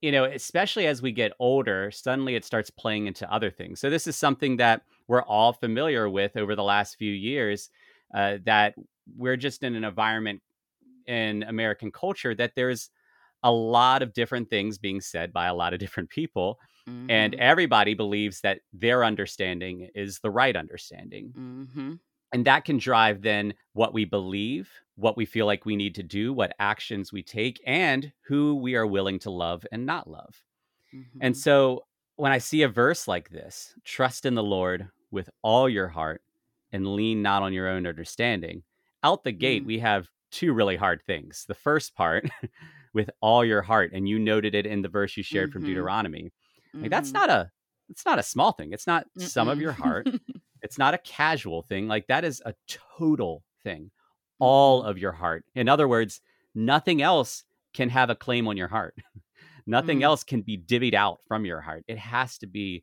you 0.01 0.13
know, 0.13 0.25
especially 0.25 0.87
as 0.87 1.03
we 1.03 1.13
get 1.13 1.33
older, 1.39 1.91
suddenly 1.91 2.35
it 2.37 2.45
starts 2.45 2.71
playing 2.71 3.09
into 3.09 3.31
other 3.31 3.51
things. 3.51 3.81
So 3.81 3.91
this 3.91 4.07
is 4.07 4.17
something 4.17 4.57
that 4.57 4.83
we're 5.09 5.23
all 5.23 5.53
familiar 5.53 6.09
with 6.09 6.37
over 6.37 6.55
the 6.55 6.63
last 6.63 6.97
few 6.97 7.13
years. 7.13 7.71
Uh, 8.15 8.39
that 8.45 8.75
we're 9.17 9.37
just 9.37 9.63
in 9.63 9.75
an 9.75 9.85
environment 9.85 10.41
in 11.07 11.43
American 11.43 11.91
culture 11.91 12.35
that 12.35 12.53
there's 12.55 12.91
a 13.43 13.51
lot 13.51 14.03
of 14.03 14.13
different 14.13 14.51
things 14.51 14.79
being 14.79 15.01
said 15.01 15.33
by 15.33 15.47
a 15.47 15.55
lot 15.55 15.73
of 15.73 15.81
different 15.81 16.11
people. 16.11 16.59
Mm-hmm. 16.89 17.11
And 17.11 17.35
everybody 17.37 17.95
believes 17.95 18.41
that 18.43 18.61
their 18.73 19.05
understanding 19.05 19.89
is 19.95 20.21
the 20.21 20.31
right 20.31 20.57
understanding. 20.57 21.33
Mm-hmm. 21.37 21.93
And 22.33 22.45
that 22.45 22.65
can 22.65 22.79
drive 22.79 23.23
then 23.23 23.55
what 23.73 23.95
we 23.95 24.05
believe, 24.05 24.71
what 24.97 25.17
we 25.17 25.25
feel 25.25 25.47
like 25.47 25.65
we 25.65 25.77
need 25.77 25.95
to 25.95 26.03
do, 26.03 26.33
what 26.33 26.55
actions 26.59 27.13
we 27.13 27.23
take, 27.23 27.61
and 27.67 28.13
who 28.27 28.57
we 28.57 28.75
are 28.75 28.87
willing 28.87 29.19
to 29.21 29.31
love 29.31 29.65
and 29.73 29.87
not 29.87 30.11
love. 30.11 30.43
Mm-hmm. 30.95 31.19
And 31.23 31.37
so 31.37 31.85
when 32.17 32.33
I 32.33 32.39
see 32.39 32.63
a 32.63 32.69
verse 32.69 33.09
like 33.09 33.31
this, 33.31 33.75
trust 33.85 34.27
in 34.27 34.35
the 34.35 34.43
Lord 34.43 34.89
with 35.11 35.31
all 35.43 35.69
your 35.69 35.89
heart 35.89 36.23
and 36.73 36.87
lean 36.87 37.23
not 37.23 37.43
on 37.43 37.53
your 37.53 37.69
own 37.69 37.87
understanding, 37.87 38.63
out 39.03 39.25
the 39.25 39.33
gate, 39.33 39.65
mm. 39.65 39.67
we 39.67 39.79
have 39.79 40.09
two 40.31 40.53
really 40.53 40.77
hard 40.77 41.03
things. 41.07 41.45
The 41.49 41.55
first 41.55 41.95
part, 41.95 42.29
with 42.95 43.11
all 43.21 43.45
your 43.45 43.63
heart, 43.63 43.93
and 43.93 44.09
you 44.09 44.19
noted 44.19 44.55
it 44.55 44.67
in 44.67 44.83
the 44.83 44.89
verse 44.89 45.17
you 45.17 45.23
shared 45.23 45.51
mm-hmm. 45.51 45.61
from 45.61 45.67
Deuteronomy. 45.67 46.33
Like 46.75 46.91
that's 46.91 47.11
mm-hmm. 47.11 47.19
not 47.19 47.31
a 47.31 47.51
it's 47.89 48.05
not 48.05 48.19
a 48.19 48.23
small 48.23 48.53
thing. 48.53 48.73
It's 48.73 48.87
not 48.87 49.07
Mm-mm. 49.19 49.27
some 49.27 49.49
of 49.49 49.61
your 49.61 49.73
heart. 49.73 50.09
It's 50.61 50.77
not 50.77 50.93
a 50.93 50.99
casual 50.99 51.63
thing. 51.63 51.87
Like 51.87 52.09
that 52.09 52.25
is 52.25 52.43
a 52.45 52.53
total 52.99 53.45
thing, 53.63 53.93
all 54.41 54.81
mm-hmm. 54.81 54.91
of 54.91 54.99
your 54.99 55.13
heart. 55.13 55.45
In 55.55 55.69
other 55.69 55.87
words, 55.87 56.21
nothing 56.53 57.01
else 57.01 57.45
can 57.75 57.89
have 57.91 58.11
a 58.11 58.17
claim 58.17 58.49
on 58.49 58.57
your 58.57 58.67
heart. 58.67 58.97
nothing 59.69 60.01
mm. 60.01 60.03
else 60.03 60.25
can 60.25 60.41
be 60.43 60.59
divvied 60.59 60.95
out 60.95 61.21
from 61.29 61.45
your 61.45 61.61
heart. 61.61 61.85
It 61.87 61.99
has 61.99 62.39
to 62.39 62.49
be 62.49 62.83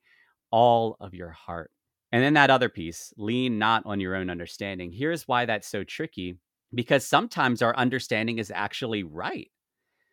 all 0.51 0.95
of 1.01 1.13
your 1.13 1.31
heart. 1.31 1.69
And 2.15 2.23
then 2.23 2.35
that 2.35 2.49
other 2.49 2.69
piece, 2.69 3.13
lean 3.17 3.59
not 3.59 3.83
on 3.85 3.99
your 3.99 4.15
own 4.15 4.29
understanding. 4.29 4.89
Here's 4.89 5.27
why 5.27 5.43
that's 5.43 5.67
so 5.67 5.83
tricky 5.83 6.37
because 6.73 7.05
sometimes 7.05 7.61
our 7.61 7.75
understanding 7.75 8.39
is 8.39 8.53
actually 8.55 9.03
right. 9.03 9.51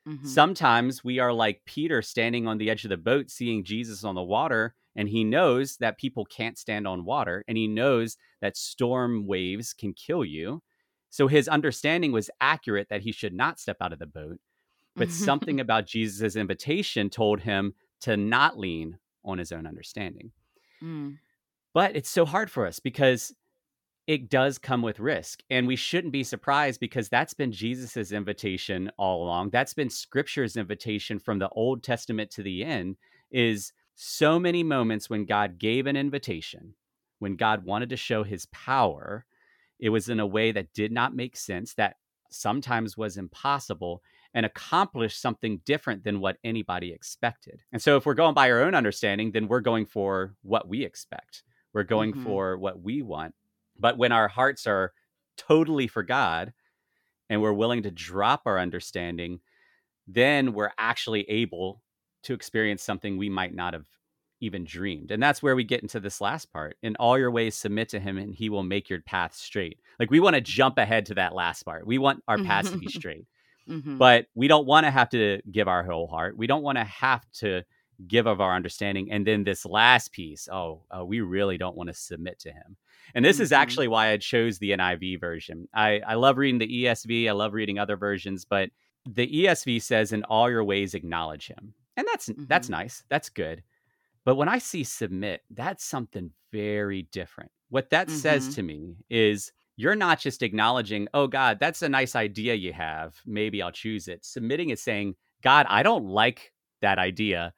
Mm-hmm. 0.09 0.27
Sometimes 0.27 1.05
we 1.05 1.21
are 1.21 1.33
like 1.33 1.63
Peter 1.65 2.03
standing 2.03 2.49
on 2.49 2.59
the 2.59 2.71
edge 2.71 2.83
of 2.83 2.89
the 2.89 2.97
boat, 2.97 3.31
seeing 3.31 3.63
Jesus 3.63 4.03
on 4.03 4.17
the 4.17 4.23
water, 4.23 4.75
and 4.97 5.09
he 5.09 5.23
knows 5.23 5.77
that 5.77 5.97
people 5.97 6.25
can't 6.25 6.59
stand 6.59 6.89
on 6.89 7.05
water 7.05 7.45
and 7.47 7.57
he 7.57 7.69
knows 7.69 8.17
that 8.41 8.57
storm 8.57 9.27
waves 9.27 9.73
can 9.73 9.93
kill 9.93 10.25
you 10.25 10.61
so 11.11 11.29
his 11.29 11.49
understanding 11.49 12.11
was 12.11 12.31
accurate 12.41 12.89
that 12.89 13.03
he 13.03 13.13
should 13.13 13.35
not 13.35 13.61
step 13.61 13.77
out 13.81 13.93
of 13.93 13.99
the 13.99 14.07
boat 14.07 14.39
but 14.97 15.11
something 15.11 15.61
about 15.61 15.87
jesus' 15.87 16.37
invitation 16.37 17.09
told 17.09 17.41
him 17.41 17.75
to 18.01 18.17
not 18.17 18.59
lean 18.59 18.99
on 19.25 19.39
his 19.39 19.53
own 19.53 19.67
understanding 19.67 20.33
mm. 20.83 21.17
But 21.75 21.97
it's 21.97 22.11
so 22.11 22.25
hard 22.25 22.51
for 22.51 22.67
us 22.67 22.81
because 22.81 23.33
it 24.07 24.29
does 24.29 24.59
come 24.59 24.83
with 24.83 24.99
risk 24.99 25.43
and 25.49 25.67
we 25.67 25.77
shouldn't 25.77 26.13
be 26.13 26.25
surprised 26.25 26.81
because 26.81 27.09
that's 27.09 27.35
been 27.35 27.53
jesus' 27.53 28.13
invitation 28.13 28.91
all 28.99 29.25
along 29.25 29.51
that's 29.51 29.75
been 29.75 29.91
scripture's 29.91 30.57
invitation 30.57 31.19
from 31.19 31.39
the 31.39 31.49
old 31.51 31.83
testament 31.83 32.31
to 32.31 32.43
the 32.43 32.65
end 32.65 32.97
is 33.31 33.73
so 33.95 34.39
many 34.39 34.63
moments 34.63 35.11
when 35.11 35.25
God 35.25 35.59
gave 35.59 35.87
an 35.87 35.97
invitation, 35.97 36.75
when 37.19 37.37
God 37.37 37.65
wanted 37.65 37.91
to 37.91 37.97
show 37.97 38.25
his 38.25 38.47
power, 38.47 39.25
it 39.79 39.91
was 39.91 40.09
in 40.09 40.21
a 40.21 40.27
way 40.27 40.53
that 40.53 40.73
did 40.73 40.93
not 40.93 41.15
make 41.15 41.37
sense, 41.37 41.75
that 41.75 41.97
sometimes 42.31 42.97
was 42.97 43.17
impossible. 43.17 44.03
and 44.35 44.47
accomplished 44.47 45.21
something 45.21 45.61
different 45.67 46.05
than 46.05 46.19
what 46.19 46.39
anybody 46.43 46.91
expected. 46.91 47.61
And 47.71 47.83
so 47.83 47.99
if 47.99 48.07
we're 48.07 48.15
going 48.15 48.33
by 48.33 48.51
our 48.51 48.63
own 48.63 48.75
understanding, 48.75 49.31
then 49.31 49.47
we're 49.47 49.61
going 49.61 49.85
for 49.85 50.35
what 50.41 50.67
we 50.67 50.87
expect. 50.87 51.43
We're 51.73 51.83
going 51.85 52.13
mm-hmm. 52.13 52.25
for 52.25 52.57
what 52.57 52.81
we 52.81 53.03
want. 53.03 53.35
But 53.79 53.99
when 53.99 54.13
our 54.13 54.29
hearts 54.29 54.67
are 54.67 54.93
totally 55.37 55.87
for 55.87 56.03
God 56.03 56.53
and 57.29 57.41
we're 57.41 57.53
willing 57.53 57.83
to 57.85 57.91
drop 57.91 58.43
our 58.47 58.59
understanding, 58.59 59.41
then 60.07 60.53
we're 60.53 60.73
actually 60.79 61.29
able 61.31 61.83
to 62.25 62.35
experience 62.35 62.83
something 62.83 63.17
we 63.17 63.29
might 63.29 63.55
not 63.55 63.73
have 63.75 63.87
even 64.41 64.65
dreamed. 64.65 65.11
And 65.11 65.23
that's 65.23 65.43
where 65.43 65.55
we 65.55 65.65
get 65.65 65.83
into 65.83 66.01
this 66.01 66.21
last 66.21 66.53
part. 66.53 66.77
In 66.83 66.97
all 66.97 67.17
your 67.17 67.31
ways, 67.31 67.55
submit 67.55 67.89
to 67.91 68.01
him, 68.01 68.19
and 68.19 68.35
he 68.35 68.51
will 68.51 68.65
make 68.65 68.91
your 68.91 69.01
path 69.01 69.35
straight. 69.35 69.79
Like 69.99 70.11
we 70.11 70.21
want 70.21 70.35
to 70.35 70.41
jump 70.41 70.79
ahead 70.79 71.07
to 71.07 71.15
that 71.15 71.35
last 71.35 71.63
part. 71.63 71.87
We 71.87 71.99
want 71.99 72.23
our 72.27 72.39
paths 72.39 72.71
to 72.71 72.79
be 72.79 72.89
straight. 72.89 73.27
Mm-hmm. 73.69 73.99
But 73.99 74.27
we 74.35 74.49
don't 74.49 74.67
want 74.67 74.85
to 74.85 74.91
have 74.91 75.11
to 75.11 75.41
give 75.51 75.69
our 75.69 75.85
whole 75.85 76.09
heart. 76.09 76.37
We 76.37 76.49
don't 76.49 76.65
want 76.65 76.79
to 76.79 76.85
have 76.85 77.25
to 77.35 77.63
give 78.07 78.27
of 78.27 78.41
our 78.41 78.55
understanding. 78.55 79.11
And 79.11 79.27
then 79.27 79.45
this 79.45 79.65
last 79.65 80.13
piece, 80.13 80.49
oh, 80.51 80.83
uh, 80.97 81.05
we 81.05 81.21
really 81.21 81.59
don't 81.59 81.77
want 81.77 81.89
to 81.89 81.95
submit 81.95 82.39
to 82.41 82.51
him. 82.51 82.77
And 83.15 83.25
this 83.25 83.37
mm-hmm. 83.37 83.45
is 83.45 83.53
actually 83.53 83.89
why 83.89 84.11
I 84.11 84.17
chose 84.17 84.59
the 84.59 84.71
NIV 84.71 85.21
version. 85.21 85.69
I, 85.75 86.01
I 86.07 86.15
love 86.15 86.39
reading 86.39 86.59
the 86.59 86.85
ESV, 86.85 87.29
I 87.29 87.33
love 87.33 87.53
reading 87.53 87.79
other 87.79 87.97
versions, 87.97 88.45
but 88.45 88.71
the 89.05 89.27
ESV 89.27 89.83
says, 89.83 90.13
In 90.13 90.25
all 90.25 90.49
your 90.49 90.65
ways, 90.65 90.95
acknowledge 90.95 91.49
him. 91.49 91.75
And 91.97 92.07
that's 92.11 92.29
mm-hmm. 92.29 92.45
that's 92.49 92.69
nice. 92.69 93.03
That's 93.09 93.29
good. 93.29 93.63
But 94.25 94.37
when 94.37 94.49
I 94.49 94.59
see 94.59 94.85
submit, 94.85 95.43
that's 95.51 95.85
something 95.85 96.31
very 96.53 97.03
different. 97.13 97.51
What 97.71 97.91
that 97.91 98.07
mm-hmm. 98.07 98.17
says 98.17 98.55
to 98.55 98.63
me 98.63 98.97
is 99.11 99.53
you're 99.77 99.97
not 99.97 100.21
just 100.21 100.43
acknowledging, 100.43 101.09
oh, 101.15 101.27
God, 101.27 101.59
that's 101.59 101.83
a 101.83 101.89
nice 101.89 102.15
idea 102.15 102.55
you 102.55 102.73
have. 102.73 103.17
Maybe 103.27 103.63
I'll 103.63 103.73
choose 103.73 104.07
it. 104.07 104.25
Submitting 104.25 104.71
is 104.71 104.83
saying, 104.83 105.17
God, 105.43 105.67
I 105.69 105.83
don't 105.83 106.07
like 106.07 106.53
that 106.83 106.99
idea. 106.99 107.53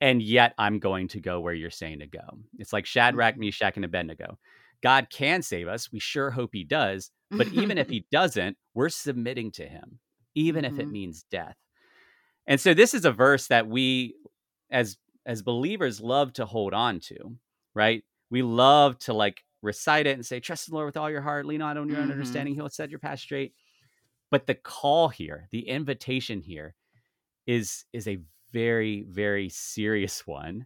And 0.00 0.20
yet 0.20 0.54
I'm 0.58 0.78
going 0.78 1.08
to 1.08 1.20
go 1.20 1.40
where 1.40 1.54
you're 1.54 1.70
saying 1.70 2.00
to 2.00 2.06
go. 2.06 2.38
It's 2.58 2.72
like 2.72 2.86
Shadrach, 2.86 3.34
mm-hmm. 3.34 3.44
Meshach, 3.44 3.76
and 3.76 3.84
Abednego. 3.84 4.38
God 4.82 5.08
can 5.10 5.42
save 5.42 5.68
us. 5.68 5.90
We 5.90 6.00
sure 6.00 6.30
hope 6.30 6.50
he 6.52 6.64
does. 6.64 7.10
But 7.30 7.48
even 7.48 7.78
if 7.78 7.88
he 7.90 8.06
doesn't, 8.12 8.56
we're 8.74 8.90
submitting 8.90 9.52
to 9.52 9.66
him, 9.66 9.98
even 10.34 10.64
mm-hmm. 10.64 10.74
if 10.74 10.80
it 10.80 10.84
mm-hmm. 10.84 10.92
means 10.92 11.24
death. 11.30 11.56
And 12.46 12.60
so 12.60 12.74
this 12.74 12.94
is 12.94 13.04
a 13.04 13.12
verse 13.12 13.48
that 13.48 13.68
we 13.68 14.14
as 14.70 14.96
as 15.24 15.42
believers 15.42 16.00
love 16.00 16.32
to 16.34 16.46
hold 16.46 16.72
on 16.72 17.00
to, 17.00 17.36
right? 17.74 18.04
We 18.30 18.42
love 18.42 18.98
to 19.00 19.12
like 19.12 19.42
recite 19.62 20.06
it 20.06 20.14
and 20.14 20.24
say, 20.24 20.38
trust 20.38 20.68
the 20.68 20.74
Lord 20.74 20.86
with 20.86 20.96
all 20.96 21.10
your 21.10 21.20
heart, 21.20 21.46
lean 21.46 21.58
not 21.58 21.76
on 21.76 21.88
your 21.88 21.98
own 21.98 22.04
mm-hmm. 22.04 22.12
understanding, 22.12 22.54
he'll 22.54 22.68
set 22.68 22.90
your 22.90 23.00
path 23.00 23.18
straight. 23.18 23.52
But 24.30 24.46
the 24.46 24.54
call 24.54 25.08
here, 25.08 25.48
the 25.50 25.68
invitation 25.68 26.40
here 26.40 26.74
is 27.46 27.84
is 27.92 28.06
a 28.06 28.18
very, 28.56 29.04
very 29.06 29.50
serious 29.50 30.26
one. 30.26 30.64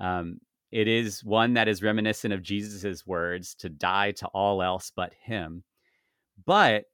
Um, 0.00 0.40
it 0.72 0.88
is 0.88 1.22
one 1.22 1.54
that 1.54 1.68
is 1.68 1.84
reminiscent 1.84 2.34
of 2.34 2.42
Jesus's 2.42 3.06
words 3.06 3.54
to 3.60 3.68
die 3.68 4.10
to 4.12 4.26
all 4.34 4.60
else 4.60 4.90
but 4.94 5.14
him. 5.22 5.62
But 6.44 6.86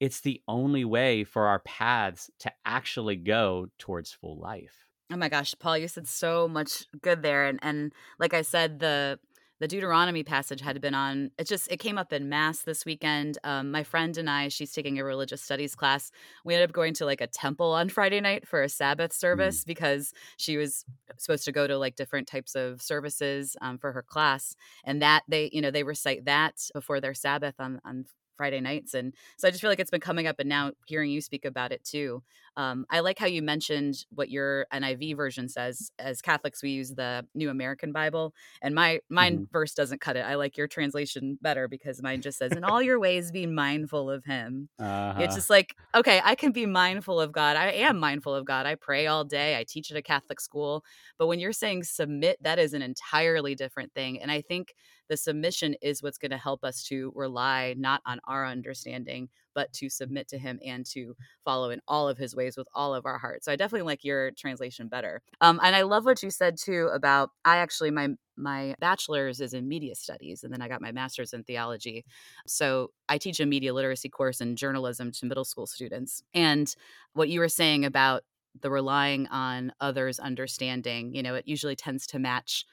it's 0.00 0.22
the 0.22 0.40
only 0.48 0.86
way 0.86 1.24
for 1.24 1.48
our 1.48 1.58
paths 1.58 2.30
to 2.38 2.50
actually 2.64 3.16
go 3.16 3.66
towards 3.78 4.10
full 4.10 4.38
life. 4.38 4.86
Oh 5.12 5.16
my 5.16 5.28
gosh, 5.28 5.54
Paul, 5.58 5.76
you 5.76 5.86
said 5.86 6.08
so 6.08 6.48
much 6.48 6.86
good 7.02 7.22
there. 7.22 7.44
And 7.44 7.58
and 7.60 7.92
like 8.18 8.32
I 8.32 8.40
said, 8.40 8.78
the 8.78 9.18
the 9.60 9.68
Deuteronomy 9.68 10.22
passage 10.22 10.62
had 10.62 10.80
been 10.80 10.94
on. 10.94 11.30
It 11.38 11.46
just 11.46 11.70
it 11.70 11.76
came 11.76 11.98
up 11.98 12.12
in 12.12 12.28
mass 12.28 12.62
this 12.62 12.84
weekend. 12.84 13.38
Um, 13.44 13.70
my 13.70 13.84
friend 13.84 14.16
and 14.16 14.28
I, 14.28 14.48
she's 14.48 14.72
taking 14.72 14.98
a 14.98 15.04
religious 15.04 15.42
studies 15.42 15.74
class. 15.74 16.10
We 16.44 16.54
ended 16.54 16.70
up 16.70 16.74
going 16.74 16.94
to 16.94 17.04
like 17.04 17.20
a 17.20 17.26
temple 17.26 17.72
on 17.72 17.88
Friday 17.90 18.20
night 18.20 18.48
for 18.48 18.62
a 18.62 18.68
Sabbath 18.68 19.12
service 19.12 19.62
mm. 19.62 19.66
because 19.66 20.12
she 20.38 20.56
was 20.56 20.84
supposed 21.18 21.44
to 21.44 21.52
go 21.52 21.66
to 21.66 21.78
like 21.78 21.94
different 21.94 22.26
types 22.26 22.54
of 22.54 22.80
services 22.80 23.56
um, 23.60 23.78
for 23.78 23.92
her 23.92 24.02
class, 24.02 24.56
and 24.82 25.02
that 25.02 25.22
they 25.28 25.50
you 25.52 25.60
know 25.60 25.70
they 25.70 25.84
recite 25.84 26.24
that 26.24 26.56
before 26.74 27.00
their 27.00 27.14
Sabbath 27.14 27.54
on 27.60 27.80
on 27.84 28.06
Friday 28.40 28.60
nights. 28.60 28.94
And 28.94 29.12
so 29.36 29.46
I 29.46 29.50
just 29.50 29.60
feel 29.60 29.68
like 29.68 29.80
it's 29.80 29.90
been 29.90 30.00
coming 30.00 30.26
up 30.26 30.36
and 30.38 30.48
now 30.48 30.72
hearing 30.86 31.10
you 31.10 31.20
speak 31.20 31.44
about 31.44 31.72
it 31.72 31.84
too. 31.84 32.22
Um, 32.60 32.84
I 32.90 33.00
like 33.00 33.18
how 33.18 33.26
you 33.26 33.40
mentioned 33.40 34.04
what 34.10 34.28
your 34.28 34.66
NIV 34.70 35.16
version 35.16 35.48
says. 35.48 35.90
As 35.98 36.20
Catholics, 36.20 36.62
we 36.62 36.70
use 36.70 36.90
the 36.90 37.26
New 37.34 37.48
American 37.48 37.90
Bible, 37.90 38.34
and 38.60 38.74
my 38.74 39.00
mine 39.08 39.34
mm-hmm. 39.34 39.44
verse 39.50 39.72
doesn't 39.72 40.02
cut 40.02 40.16
it. 40.16 40.20
I 40.20 40.34
like 40.34 40.58
your 40.58 40.68
translation 40.68 41.38
better 41.40 41.68
because 41.68 42.02
mine 42.02 42.20
just 42.20 42.36
says, 42.36 42.52
"In 42.52 42.62
all 42.62 42.82
your 42.82 43.00
ways, 43.00 43.32
be 43.32 43.46
mindful 43.46 44.10
of 44.10 44.26
Him." 44.26 44.68
Uh-huh. 44.78 45.22
It's 45.22 45.34
just 45.34 45.48
like, 45.48 45.74
okay, 45.94 46.20
I 46.22 46.34
can 46.34 46.52
be 46.52 46.66
mindful 46.66 47.18
of 47.18 47.32
God. 47.32 47.56
I 47.56 47.70
am 47.70 47.98
mindful 47.98 48.34
of 48.34 48.44
God. 48.44 48.66
I 48.66 48.74
pray 48.74 49.06
all 49.06 49.24
day. 49.24 49.56
I 49.56 49.64
teach 49.64 49.90
at 49.90 49.96
a 49.96 50.02
Catholic 50.02 50.38
school, 50.38 50.84
but 51.16 51.28
when 51.28 51.38
you're 51.38 51.54
saying 51.54 51.84
submit, 51.84 52.42
that 52.42 52.58
is 52.58 52.74
an 52.74 52.82
entirely 52.82 53.54
different 53.54 53.94
thing. 53.94 54.20
And 54.20 54.30
I 54.30 54.42
think 54.42 54.74
the 55.08 55.16
submission 55.16 55.74
is 55.82 56.02
what's 56.02 56.18
going 56.18 56.30
to 56.30 56.38
help 56.38 56.62
us 56.62 56.84
to 56.84 57.12
rely 57.14 57.74
not 57.76 58.02
on 58.06 58.20
our 58.24 58.46
understanding, 58.46 59.28
but 59.54 59.72
to 59.74 59.88
submit 59.88 60.28
to 60.28 60.38
him 60.38 60.58
and 60.64 60.84
to 60.86 61.16
follow 61.44 61.70
in 61.70 61.80
all 61.88 62.08
of 62.08 62.18
his 62.18 62.34
ways 62.34 62.56
with 62.56 62.68
all 62.74 62.94
of 62.94 63.06
our 63.06 63.18
heart. 63.18 63.44
So 63.44 63.52
I 63.52 63.56
definitely 63.56 63.86
like 63.86 64.04
your 64.04 64.30
translation 64.32 64.88
better. 64.88 65.22
Um, 65.40 65.60
and 65.62 65.74
I 65.74 65.82
love 65.82 66.04
what 66.04 66.22
you 66.22 66.30
said 66.30 66.56
too 66.56 66.90
about 66.92 67.30
I 67.44 67.58
actually 67.58 67.90
my 67.90 68.08
my 68.36 68.74
bachelor's 68.80 69.40
is 69.40 69.52
in 69.52 69.68
media 69.68 69.94
studies 69.94 70.42
and 70.42 70.52
then 70.52 70.62
I 70.62 70.68
got 70.68 70.80
my 70.80 70.92
master's 70.92 71.32
in 71.32 71.44
theology. 71.44 72.04
So 72.46 72.90
I 73.08 73.18
teach 73.18 73.38
a 73.38 73.46
media 73.46 73.74
literacy 73.74 74.08
course 74.08 74.40
in 74.40 74.56
journalism 74.56 75.12
to 75.12 75.26
middle 75.26 75.44
school 75.44 75.66
students. 75.66 76.22
And 76.32 76.74
what 77.12 77.28
you 77.28 77.40
were 77.40 77.48
saying 77.48 77.84
about 77.84 78.22
the 78.60 78.70
relying 78.70 79.26
on 79.28 79.72
others 79.80 80.18
understanding, 80.18 81.14
you 81.14 81.22
know, 81.22 81.34
it 81.34 81.46
usually 81.46 81.76
tends 81.76 82.06
to 82.08 82.18
match 82.18 82.64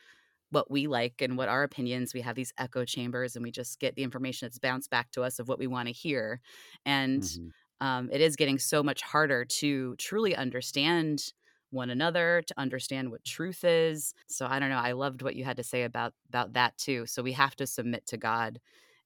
what 0.51 0.71
we 0.71 0.87
like 0.87 1.21
and 1.21 1.37
what 1.37 1.49
our 1.49 1.63
opinions 1.63 2.13
we 2.13 2.21
have 2.21 2.35
these 2.35 2.53
echo 2.57 2.85
chambers 2.85 3.35
and 3.35 3.43
we 3.43 3.51
just 3.51 3.79
get 3.79 3.95
the 3.95 4.03
information 4.03 4.45
that's 4.45 4.59
bounced 4.59 4.89
back 4.89 5.11
to 5.11 5.21
us 5.21 5.39
of 5.39 5.47
what 5.47 5.59
we 5.59 5.67
want 5.67 5.87
to 5.87 5.93
hear 5.93 6.41
and 6.85 7.23
mm-hmm. 7.23 7.87
um, 7.87 8.09
it 8.11 8.21
is 8.21 8.35
getting 8.35 8.59
so 8.59 8.81
much 8.81 9.01
harder 9.01 9.45
to 9.45 9.95
truly 9.97 10.35
understand 10.35 11.21
one 11.71 11.89
another 11.89 12.41
to 12.47 12.53
understand 12.57 13.11
what 13.11 13.23
truth 13.25 13.63
is 13.63 14.13
so 14.27 14.47
i 14.47 14.57
don't 14.57 14.69
know 14.69 14.77
i 14.77 14.93
loved 14.93 15.21
what 15.21 15.35
you 15.35 15.43
had 15.43 15.57
to 15.57 15.63
say 15.63 15.83
about 15.83 16.13
about 16.29 16.53
that 16.53 16.77
too 16.77 17.05
so 17.05 17.21
we 17.21 17.33
have 17.33 17.55
to 17.55 17.67
submit 17.67 18.05
to 18.05 18.17
god 18.17 18.59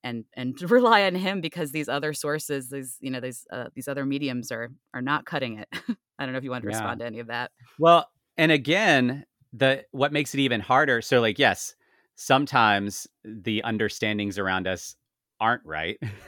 and 0.03 0.25
and 0.35 0.61
rely 0.71 1.03
on 1.03 1.15
him 1.15 1.41
because 1.41 1.71
these 1.71 1.89
other 1.89 2.13
sources 2.13 2.69
these 2.69 2.97
you 2.99 3.09
know 3.09 3.19
these 3.19 3.47
uh, 3.51 3.65
these 3.73 3.87
other 3.87 4.05
mediums 4.05 4.51
are 4.51 4.69
are 4.93 5.01
not 5.01 5.25
cutting 5.25 5.57
it 5.57 5.67
i 6.19 6.25
don't 6.25 6.33
know 6.33 6.37
if 6.37 6.43
you 6.43 6.51
want 6.51 6.63
to 6.63 6.69
yeah. 6.69 6.75
respond 6.75 6.99
to 6.99 7.05
any 7.05 7.19
of 7.19 7.27
that 7.27 7.51
well 7.79 8.07
and 8.37 8.51
again 8.51 9.25
the 9.53 9.83
what 9.91 10.13
makes 10.13 10.33
it 10.33 10.39
even 10.39 10.61
harder 10.61 11.01
so 11.01 11.19
like 11.19 11.37
yes 11.39 11.75
sometimes 12.15 13.07
the 13.23 13.63
understandings 13.63 14.37
around 14.37 14.67
us 14.67 14.95
aren't 15.41 15.65
right. 15.65 15.97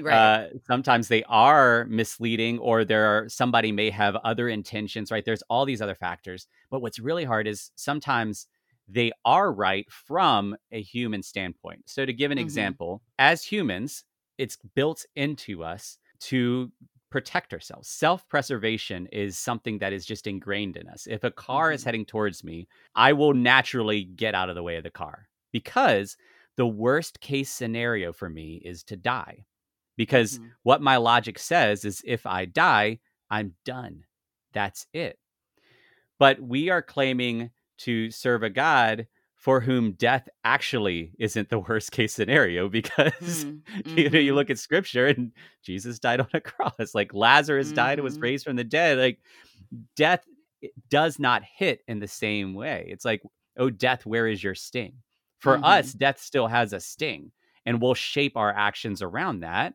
right. 0.00 0.06
Uh, 0.06 0.46
sometimes 0.66 1.08
they 1.08 1.24
are 1.24 1.84
misleading, 1.86 2.58
or 2.60 2.84
there 2.84 3.04
are 3.06 3.28
somebody 3.28 3.72
may 3.72 3.90
have 3.90 4.14
other 4.16 4.48
intentions. 4.48 5.10
Right. 5.10 5.24
There's 5.24 5.42
all 5.50 5.66
these 5.66 5.82
other 5.82 5.96
factors. 5.96 6.46
But 6.70 6.80
what's 6.80 7.00
really 7.00 7.24
hard 7.24 7.48
is 7.48 7.72
sometimes 7.74 8.46
they 8.88 9.10
are 9.24 9.52
right 9.52 9.90
from 9.90 10.56
a 10.70 10.80
human 10.80 11.24
standpoint. 11.24 11.82
So 11.86 12.06
to 12.06 12.12
give 12.12 12.30
an 12.30 12.38
mm-hmm. 12.38 12.44
example, 12.44 13.02
as 13.18 13.42
humans, 13.42 14.04
it's 14.38 14.56
built 14.76 15.04
into 15.16 15.64
us 15.64 15.98
to 16.20 16.70
protect 17.16 17.54
ourselves. 17.54 17.88
Self 17.88 18.28
preservation 18.28 19.06
is 19.06 19.38
something 19.38 19.78
that 19.78 19.94
is 19.94 20.04
just 20.04 20.26
ingrained 20.26 20.76
in 20.76 20.86
us. 20.86 21.06
If 21.08 21.24
a 21.24 21.30
car 21.30 21.68
mm-hmm. 21.68 21.76
is 21.76 21.82
heading 21.82 22.04
towards 22.04 22.44
me, 22.44 22.68
I 22.94 23.14
will 23.14 23.32
naturally 23.32 24.04
get 24.04 24.34
out 24.34 24.50
of 24.50 24.54
the 24.54 24.62
way 24.62 24.76
of 24.76 24.84
the 24.84 24.90
car 24.90 25.26
because 25.50 26.18
the 26.58 26.66
worst 26.66 27.20
case 27.20 27.48
scenario 27.48 28.12
for 28.12 28.28
me 28.28 28.60
is 28.62 28.82
to 28.84 28.98
die. 28.98 29.46
Because 29.96 30.34
mm-hmm. 30.34 30.48
what 30.62 30.82
my 30.82 30.98
logic 30.98 31.38
says 31.38 31.86
is 31.86 32.02
if 32.04 32.26
I 32.26 32.44
die, 32.44 32.98
I'm 33.30 33.54
done. 33.64 34.04
That's 34.52 34.86
it. 34.92 35.18
But 36.18 36.38
we 36.38 36.68
are 36.68 36.82
claiming 36.82 37.48
to 37.78 38.10
serve 38.10 38.42
a 38.42 38.50
God 38.50 39.06
for 39.46 39.60
whom 39.60 39.92
death 39.92 40.28
actually 40.42 41.12
isn't 41.20 41.50
the 41.50 41.60
worst 41.60 41.92
case 41.92 42.12
scenario 42.12 42.68
because 42.80 43.12
mm-hmm. 43.44 43.96
you 43.96 44.10
know 44.10 44.18
you 44.18 44.30
mm-hmm. 44.30 44.34
look 44.34 44.50
at 44.50 44.58
scripture 44.58 45.06
and 45.06 45.30
Jesus 45.62 46.00
died 46.00 46.18
on 46.18 46.26
a 46.34 46.40
cross 46.50 46.96
like 46.96 47.14
Lazarus 47.14 47.68
mm-hmm. 47.68 47.76
died 47.76 47.98
and 47.98 48.02
was 48.04 48.14
mm-hmm. 48.14 48.24
raised 48.24 48.44
from 48.44 48.56
the 48.56 48.64
dead 48.64 48.98
like 48.98 49.20
death 49.94 50.24
does 50.90 51.20
not 51.20 51.44
hit 51.44 51.80
in 51.86 52.00
the 52.00 52.08
same 52.08 52.54
way 52.54 52.86
it's 52.88 53.04
like 53.04 53.22
oh 53.56 53.70
death 53.70 54.04
where 54.04 54.26
is 54.26 54.42
your 54.42 54.56
sting 54.56 54.94
for 55.38 55.54
mm-hmm. 55.54 55.64
us 55.64 55.92
death 55.92 56.18
still 56.18 56.48
has 56.48 56.72
a 56.72 56.80
sting 56.80 57.30
and 57.64 57.80
we'll 57.80 57.94
shape 57.94 58.36
our 58.36 58.52
actions 58.52 59.00
around 59.00 59.40
that 59.40 59.74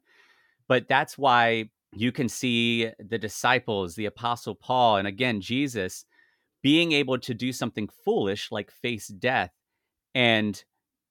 but 0.67 0.89
that's 0.89 1.17
why 1.17 1.69
you 1.93 2.11
can 2.11 2.27
see 2.27 2.89
the 2.99 3.17
disciples 3.17 3.95
the 3.95 4.05
apostle 4.05 4.53
Paul 4.53 4.97
and 4.97 5.07
again 5.07 5.39
Jesus 5.39 6.03
being 6.61 6.91
able 6.91 7.17
to 7.19 7.33
do 7.33 7.53
something 7.53 7.87
foolish 8.03 8.51
like 8.51 8.69
face 8.69 9.07
death 9.07 9.51
and 10.13 10.63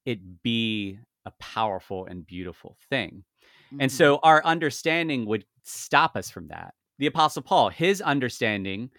it 0.04 0.42
be 0.42 0.98
a 1.24 1.30
powerful 1.38 2.06
and 2.06 2.26
beautiful 2.26 2.76
thing. 2.88 3.24
Mm-hmm. 3.66 3.82
And 3.82 3.92
so 3.92 4.18
our 4.22 4.44
understanding 4.44 5.26
would 5.26 5.44
stop 5.62 6.16
us 6.16 6.30
from 6.30 6.48
that. 6.48 6.74
the 6.98 7.06
Apostle 7.06 7.42
Paul, 7.42 7.70
his 7.70 8.02
understanding 8.02 8.90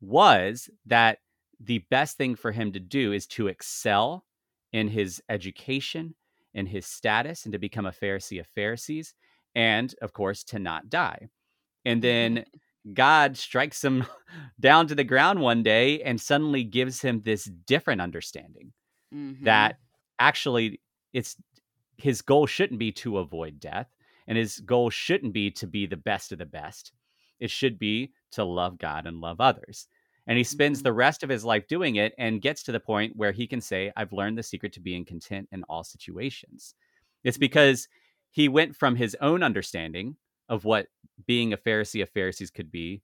was 0.00 0.70
that 0.86 1.18
the 1.60 1.84
best 1.90 2.16
thing 2.16 2.34
for 2.34 2.50
him 2.50 2.72
to 2.72 2.80
do 2.80 3.12
is 3.12 3.26
to 3.28 3.48
excel 3.48 4.24
in 4.72 4.88
his 4.88 5.22
education, 5.28 6.14
in 6.54 6.66
his 6.66 6.86
status, 6.86 7.44
and 7.44 7.52
to 7.52 7.58
become 7.58 7.86
a 7.86 7.92
Pharisee 7.92 8.40
of 8.40 8.46
Pharisees, 8.54 9.14
and 9.54 9.94
of 10.02 10.12
course, 10.12 10.44
to 10.44 10.58
not 10.58 10.88
die. 10.88 11.28
And 11.84 12.02
then 12.02 12.44
God 12.94 13.36
strikes 13.36 13.84
him 13.84 14.06
down 14.60 14.88
to 14.88 14.94
the 14.94 15.04
ground 15.04 15.40
one 15.40 15.62
day 15.62 16.02
and 16.02 16.20
suddenly 16.20 16.64
gives 16.64 17.02
him 17.02 17.20
this 17.20 17.44
different 17.44 18.00
understanding 18.00 18.72
Mhm. 19.12 19.44
that 19.44 19.78
actually 20.18 20.80
it's 21.12 21.36
his 21.96 22.22
goal 22.22 22.46
shouldn't 22.46 22.78
be 22.80 22.92
to 22.92 23.18
avoid 23.18 23.60
death 23.60 23.88
and 24.26 24.38
his 24.38 24.60
goal 24.60 24.90
shouldn't 24.90 25.32
be 25.32 25.50
to 25.50 25.66
be 25.66 25.86
the 25.86 25.96
best 25.96 26.32
of 26.32 26.38
the 26.38 26.46
best 26.46 26.92
it 27.40 27.50
should 27.50 27.78
be 27.78 28.12
to 28.30 28.44
love 28.44 28.78
god 28.78 29.06
and 29.06 29.20
love 29.20 29.40
others 29.40 29.88
and 30.26 30.38
he 30.38 30.44
spends 30.44 30.80
Mhm. 30.80 30.84
the 30.84 30.92
rest 30.92 31.22
of 31.22 31.28
his 31.30 31.44
life 31.44 31.66
doing 31.66 31.96
it 31.96 32.14
and 32.18 32.40
gets 32.42 32.62
to 32.62 32.72
the 32.72 32.80
point 32.80 33.16
where 33.16 33.32
he 33.32 33.46
can 33.46 33.60
say 33.60 33.92
i've 33.96 34.12
learned 34.12 34.38
the 34.38 34.42
secret 34.42 34.72
to 34.74 34.80
being 34.80 35.04
content 35.04 35.48
in 35.52 35.64
all 35.64 35.84
situations 35.84 36.74
it's 37.24 37.36
Mhm. 37.36 37.40
because 37.40 37.88
he 38.30 38.48
went 38.48 38.74
from 38.76 38.96
his 38.96 39.14
own 39.20 39.42
understanding 39.42 40.16
of 40.48 40.64
what 40.64 40.88
being 41.26 41.52
a 41.52 41.56
pharisee 41.58 42.02
of 42.02 42.10
pharisees 42.10 42.50
could 42.50 42.70
be 42.70 43.02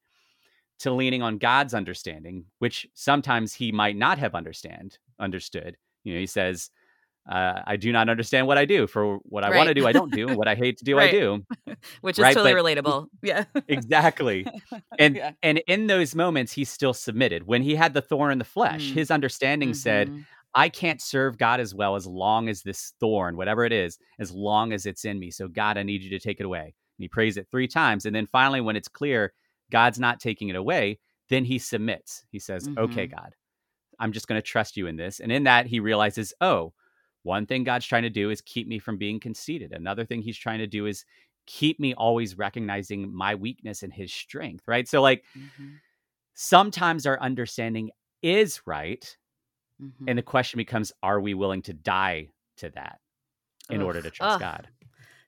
to 0.78 0.92
leaning 0.92 1.22
on 1.22 1.38
god's 1.38 1.74
understanding 1.74 2.46
which 2.58 2.86
sometimes 2.94 3.54
he 3.54 3.72
might 3.72 3.96
not 3.96 4.18
have 4.18 4.34
understand 4.34 4.98
understood 5.18 5.76
you 6.05 6.14
know 6.14 6.21
he 6.21 6.26
says 6.26 6.71
uh, 7.31 7.61
I 7.67 7.76
do 7.76 7.93
not 7.93 8.09
understand 8.09 8.47
what 8.47 8.57
I 8.57 8.64
do. 8.64 8.87
For 8.87 9.19
what 9.25 9.45
I 9.45 9.55
want 9.55 9.69
to 9.69 9.75
do, 9.75 9.87
I 9.87 9.93
don't 9.93 10.11
do. 10.11 10.28
And 10.28 10.37
what 10.38 10.49
I 10.49 10.55
hate 10.55 10.78
to 10.78 10.85
do, 10.85 10.99
I 10.99 11.11
do. 11.11 11.45
Which 12.00 12.19
is 12.19 12.23
Right, 12.23 12.35
totally 12.35 12.55
but- 12.55 12.85
relatable. 12.85 13.07
Yeah. 13.23 13.45
Exactly. 13.69 14.47
And 14.99 15.17
Yeah. 15.17 15.33
and 15.43 15.59
in 15.67 15.88
those 15.88 16.14
moments, 16.14 16.52
he 16.52 16.64
still 16.64 16.95
submitted. 16.95 17.47
When 17.47 17.62
he 17.62 17.75
had 17.75 17.93
the 17.93 18.00
thorn 18.00 18.33
in 18.33 18.38
the 18.38 18.45
flesh, 18.47 18.90
Mm. 18.90 18.95
his 18.95 19.11
understanding 19.11 19.75
said, 19.75 20.09
Mhm. 20.09 20.25
I 20.55 20.71
can't 20.71 21.02
serve 21.02 21.37
God 21.37 21.61
as 21.61 21.75
well 21.75 21.95
as 21.97 22.07
long 22.07 22.49
as 22.49 22.62
this 22.62 22.95
thorn, 22.99 23.37
whatever 23.37 23.64
it 23.67 23.73
is, 23.73 23.99
as 24.19 24.33
long 24.33 24.73
as 24.73 24.87
it's 24.87 25.05
in 25.05 25.19
me. 25.19 25.31
So 25.31 25.49
God, 25.49 25.76
I 25.76 25.83
need 25.83 26.02
you 26.02 26.11
to 26.11 26.19
take 26.19 26.40
it 26.40 26.47
away. 26.47 26.62
And 26.64 27.02
he 27.05 27.09
prays 27.09 27.37
it 27.37 27.47
three 27.50 27.69
times. 27.69 28.07
And 28.07 28.17
then 28.17 28.26
finally, 28.26 28.62
when 28.62 28.75
it's 28.75 28.88
clear 28.88 29.35
God's 29.71 29.99
not 30.00 30.19
taking 30.19 30.49
it 30.49 30.57
away, 30.57 30.99
then 31.28 31.45
he 31.45 31.59
submits. 31.59 32.25
He 32.33 32.38
says, 32.38 32.67
Okay, 32.78 33.07
Mhm. 33.07 33.11
God, 33.17 33.35
I'm 33.99 34.12
just 34.12 34.28
going 34.28 34.38
to 34.40 34.47
trust 34.47 34.76
you 34.76 34.87
in 34.87 34.97
this. 34.97 35.21
And 35.21 35.33
in 35.33 35.45
that, 35.45 35.67
he 35.67 35.81
realizes, 35.81 36.33
oh, 36.40 36.73
one 37.23 37.47
thing 37.47 37.64
God's 37.64 37.87
trying 37.87 38.05
to 38.05 38.11
do 38.11 38.31
is 38.31 38.40
keep 38.40 38.69
me 38.69 38.78
from 38.78 38.97
being 38.97 39.21
conceited. 39.21 39.73
Another 39.73 40.05
thing 40.05 40.23
he's 40.23 40.38
trying 40.38 40.59
to 40.61 40.67
do 40.67 40.87
is 40.87 41.05
keep 41.47 41.81
me 41.81 41.95
always 41.95 42.38
recognizing 42.38 43.12
my 43.12 43.35
weakness 43.35 43.83
and 43.83 43.93
his 43.93 44.12
strength, 44.12 44.64
right? 44.69 44.87
So, 44.88 45.02
like, 45.02 45.25
Mhm. 45.37 45.81
sometimes 46.35 47.07
our 47.07 47.21
understanding 47.21 47.90
is 48.23 48.61
right. 48.67 49.17
Mhm. 49.81 50.09
And 50.09 50.19
the 50.19 50.23
question 50.23 50.59
becomes, 50.59 50.93
are 51.02 51.21
we 51.21 51.35
willing 51.35 51.62
to 51.62 51.73
die 51.73 52.28
to 52.59 52.71
that 52.71 53.00
in 53.71 53.83
order 53.83 54.02
to 54.02 54.11
trust 54.11 54.35
Ugh. 54.35 54.40
God? 54.40 54.69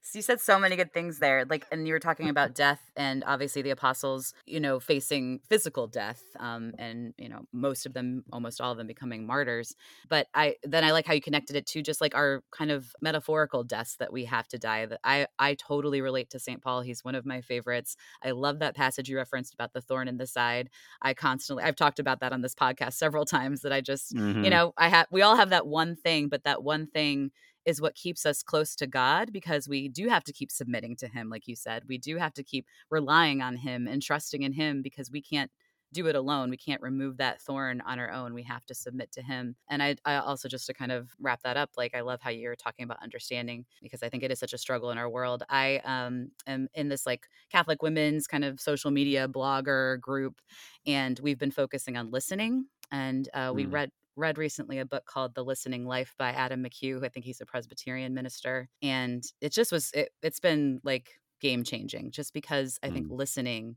So 0.03 0.17
you 0.17 0.23
said 0.23 0.41
so 0.41 0.57
many 0.57 0.75
good 0.75 0.93
things 0.93 1.19
there. 1.19 1.45
Like, 1.47 1.65
and 1.71 1.87
you 1.87 1.93
were 1.93 1.99
talking 1.99 2.27
about 2.27 2.55
death 2.55 2.81
and 2.95 3.23
obviously 3.27 3.61
the 3.61 3.69
apostles, 3.69 4.33
you 4.47 4.59
know, 4.59 4.79
facing 4.79 5.41
physical 5.47 5.85
death. 5.87 6.23
Um, 6.39 6.73
and, 6.79 7.13
you 7.19 7.29
know, 7.29 7.45
most 7.53 7.85
of 7.85 7.93
them, 7.93 8.23
almost 8.33 8.59
all 8.59 8.71
of 8.71 8.79
them 8.79 8.87
becoming 8.87 9.27
martyrs. 9.27 9.75
But 10.09 10.25
I, 10.33 10.55
then 10.63 10.83
I 10.83 10.91
like 10.91 11.05
how 11.05 11.13
you 11.13 11.21
connected 11.21 11.55
it 11.55 11.67
to 11.67 11.83
just 11.83 12.01
like 12.01 12.15
our 12.15 12.43
kind 12.51 12.71
of 12.71 12.95
metaphorical 12.99 13.63
deaths 13.63 13.97
that 13.97 14.11
we 14.11 14.25
have 14.25 14.47
to 14.49 14.57
die. 14.57 14.87
That 14.87 14.99
I, 15.03 15.27
I 15.37 15.53
totally 15.53 16.01
relate 16.01 16.31
to 16.31 16.39
St. 16.39 16.63
Paul. 16.63 16.81
He's 16.81 17.03
one 17.03 17.13
of 17.13 17.23
my 17.25 17.41
favorites. 17.41 17.95
I 18.23 18.31
love 18.31 18.57
that 18.59 18.75
passage 18.75 19.07
you 19.07 19.17
referenced 19.17 19.53
about 19.53 19.73
the 19.73 19.81
thorn 19.81 20.07
in 20.07 20.17
the 20.17 20.25
side. 20.27 20.71
I 21.03 21.13
constantly, 21.13 21.63
I've 21.63 21.75
talked 21.75 21.99
about 21.99 22.21
that 22.21 22.33
on 22.33 22.41
this 22.41 22.55
podcast 22.55 22.93
several 22.93 23.25
times 23.25 23.61
that 23.61 23.71
I 23.71 23.81
just, 23.81 24.15
Mhm. 24.15 24.43
you 24.43 24.49
know, 24.49 24.73
I 24.77 24.89
have, 24.89 25.05
we 25.11 25.21
all 25.21 25.35
have 25.35 25.51
that 25.51 25.67
one 25.67 25.95
thing, 25.95 26.27
but 26.27 26.43
that 26.45 26.63
one 26.63 26.87
thing 26.87 27.31
is 27.65 27.81
what 27.81 27.95
keeps 27.95 28.25
us 28.25 28.43
close 28.43 28.75
to 28.77 28.87
God 28.87 29.31
because 29.31 29.67
we 29.67 29.87
do 29.89 30.07
have 30.09 30.23
to 30.25 30.33
keep 30.33 30.51
submitting 30.51 30.95
to 30.97 31.07
Him, 31.07 31.29
like 31.29 31.47
you 31.47 31.55
said. 31.55 31.83
We 31.87 31.97
do 31.97 32.17
have 32.17 32.33
to 32.33 32.43
keep 32.43 32.65
relying 32.89 33.41
on 33.41 33.55
Him 33.57 33.87
and 33.87 34.01
trusting 34.01 34.41
in 34.43 34.53
Him 34.53 34.81
because 34.81 35.11
we 35.11 35.21
can't 35.21 35.51
do 35.93 36.07
it 36.07 36.15
alone. 36.15 36.49
We 36.49 36.55
can't 36.57 36.81
remove 36.81 37.17
that 37.17 37.41
thorn 37.41 37.81
on 37.81 37.99
our 37.99 38.09
own. 38.11 38.33
We 38.33 38.43
have 38.43 38.65
to 38.67 38.73
submit 38.73 39.11
to 39.11 39.21
Him. 39.21 39.57
And 39.69 39.83
I, 39.83 39.97
I 40.05 40.15
also, 40.15 40.47
just 40.47 40.65
to 40.67 40.73
kind 40.73 40.91
of 40.91 41.09
wrap 41.19 41.41
that 41.43 41.57
up, 41.57 41.71
like 41.75 41.93
I 41.93 41.99
love 41.99 42.21
how 42.21 42.29
you're 42.29 42.55
talking 42.55 42.85
about 42.85 43.03
understanding 43.03 43.65
because 43.81 44.01
I 44.01 44.07
think 44.07 44.23
it 44.23 44.31
is 44.31 44.39
such 44.39 44.53
a 44.53 44.57
struggle 44.57 44.91
in 44.91 44.97
our 44.97 45.09
world. 45.09 45.43
I 45.49 45.81
um, 45.83 46.31
am 46.47 46.69
in 46.75 46.87
this 46.87 47.05
like 47.05 47.27
Catholic 47.51 47.81
women's 47.81 48.25
kind 48.25 48.45
of 48.45 48.61
social 48.61 48.89
media 48.89 49.27
blogger 49.27 49.99
group, 49.99 50.39
and 50.85 51.19
we've 51.19 51.39
been 51.39 51.51
focusing 51.51 51.97
on 51.97 52.09
listening. 52.09 52.67
And 52.91 53.27
uh, 53.33 53.51
we 53.53 53.65
Mm. 53.65 53.73
read 53.73 53.91
read 54.15 54.37
recently 54.37 54.79
a 54.79 54.85
book 54.85 55.05
called 55.05 55.35
The 55.35 55.43
Listening 55.43 55.85
Life 55.85 56.13
by 56.17 56.29
Adam 56.29 56.63
McHugh. 56.63 56.99
Who 56.99 57.05
I 57.05 57.09
think 57.09 57.25
he's 57.25 57.41
a 57.41 57.45
Presbyterian 57.45 58.13
minister. 58.13 58.69
And 58.81 59.23
it 59.39 59.51
just 59.53 59.71
was, 59.71 59.91
it, 59.93 60.09
it's 60.21 60.39
been 60.39 60.79
like 60.83 61.11
game 61.39 61.63
changing 61.63 62.11
just 62.11 62.33
because 62.33 62.79
I 62.83 62.89
think 62.89 63.07
listening 63.09 63.75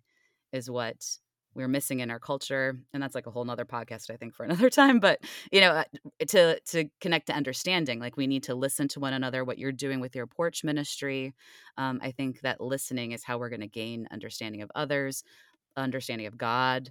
is 0.53 0.71
what 0.71 0.97
we're 1.55 1.69
missing 1.69 2.01
in 2.01 2.11
our 2.11 2.19
culture. 2.19 2.79
And 2.93 3.03
that's 3.03 3.15
like 3.15 3.27
a 3.27 3.31
whole 3.31 3.45
nother 3.45 3.65
podcast, 3.65 4.11
I 4.11 4.17
think, 4.17 4.35
for 4.35 4.45
another 4.45 4.71
time. 4.71 4.99
But, 4.99 5.21
you 5.53 5.61
know, 5.61 5.85
to, 6.29 6.61
to 6.61 6.85
connect 7.01 7.29
to 7.29 7.33
understanding, 7.33 8.01
like 8.01 8.17
we 8.17 8.27
need 8.27 8.43
to 8.45 8.55
listen 8.55 8.89
to 8.89 9.01
one 9.01 9.13
another, 9.13 9.45
what 9.45 9.59
you're 9.59 9.73
doing 9.73 10.01
with 10.01 10.15
your 10.15 10.27
porch 10.27 10.65
ministry. 10.65 11.33
Um, 11.79 12.01
I 12.03 12.11
think 12.11 12.41
that 12.41 12.61
listening 12.61 13.13
is 13.13 13.25
how 13.25 13.39
we're 13.39 13.51
going 13.51 13.61
to 13.61 13.67
gain 13.67 14.09
understanding 14.11 14.63
of 14.63 14.71
others, 14.75 15.23
understanding 15.77 16.27
of 16.27 16.37
God, 16.37 16.91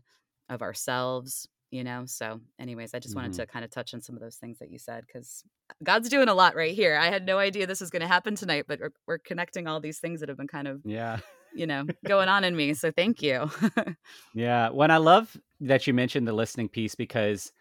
of 0.50 0.62
ourselves 0.62 1.48
you 1.74 1.84
know 1.84 2.04
so 2.06 2.40
anyways 2.60 2.94
i 2.94 3.00
just 3.00 3.16
wanted 3.16 3.32
Mhm. 3.32 3.38
to 3.38 3.48
kind 3.48 3.66
of 3.66 3.72
touch 3.72 3.94
on 3.96 4.02
some 4.02 4.16
of 4.16 4.22
those 4.22 4.36
things 4.36 4.60
that 4.60 4.70
you 4.70 4.78
said 4.78 5.06
because 5.08 5.44
god's 5.84 6.08
doing 6.08 6.30
a 6.30 6.34
lot 6.34 6.56
right 6.56 6.76
here 6.76 6.96
i 6.96 7.08
had 7.08 7.26
no 7.26 7.40
idea 7.40 7.66
this 7.66 7.82
was 7.82 7.90
going 7.90 8.02
to 8.02 8.08
happen 8.08 8.36
tonight 8.36 8.66
but 8.68 8.80
we're, 8.80 8.94
we're 9.08 9.18
connecting 9.18 9.68
all 9.68 9.80
these 9.80 10.00
things 10.00 10.20
that 10.20 10.30
have 10.30 10.38
been 10.38 10.48
kind 10.48 10.68
of 10.68 10.82
Yeah. 10.86 11.18
you 11.56 11.66
know 11.66 11.86
going 12.06 12.30
on 12.30 12.44
in 12.44 12.56
me 12.56 12.74
so 12.76 12.92
thank 12.92 13.22
you 13.24 13.50
Yeah. 14.36 14.70
When 14.70 14.90
I 14.92 14.98
love 14.98 15.36
that 15.62 15.86
you 15.88 15.94
mentioned 15.94 16.28
the 16.28 16.34
listening 16.34 16.68
piece 16.70 16.96
because 16.96 17.52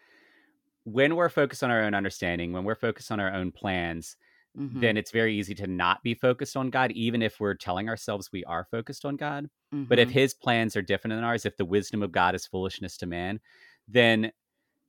when 0.85 1.15
we're 1.15 1.29
focused 1.29 1.63
on 1.63 1.71
our 1.71 1.81
own 1.83 1.93
understanding, 1.93 2.51
when 2.51 2.63
we're 2.63 2.75
focused 2.75 3.11
on 3.11 3.19
our 3.19 3.33
own 3.33 3.51
plans, 3.51 4.15
Mhm, 4.57 4.81
then 4.81 4.97
it's 4.97 5.09
very 5.11 5.35
easy 5.35 5.55
to 5.55 5.65
not 5.67 6.03
be 6.03 6.13
focused 6.13 6.55
on 6.55 6.69
God, 6.69 6.91
even 6.91 7.21
if 7.23 7.39
we're 7.39 7.55
telling 7.55 7.89
ourselves 7.89 8.29
we 8.31 8.43
are 8.45 8.67
focused 8.69 9.03
on 9.05 9.15
God. 9.15 9.49
But 9.71 9.97
if 9.97 10.09
mhm, 10.09 10.11
his 10.11 10.33
plans 10.35 10.75
are 10.75 10.81
different 10.83 11.15
than 11.15 11.23
ours, 11.23 11.45
if 11.45 11.57
the 11.57 11.65
wisdom 11.65 12.03
of 12.03 12.11
God 12.11 12.35
is 12.35 12.45
foolishness 12.45 12.95
to 12.97 13.07
man, 13.07 13.39
then 13.87 14.31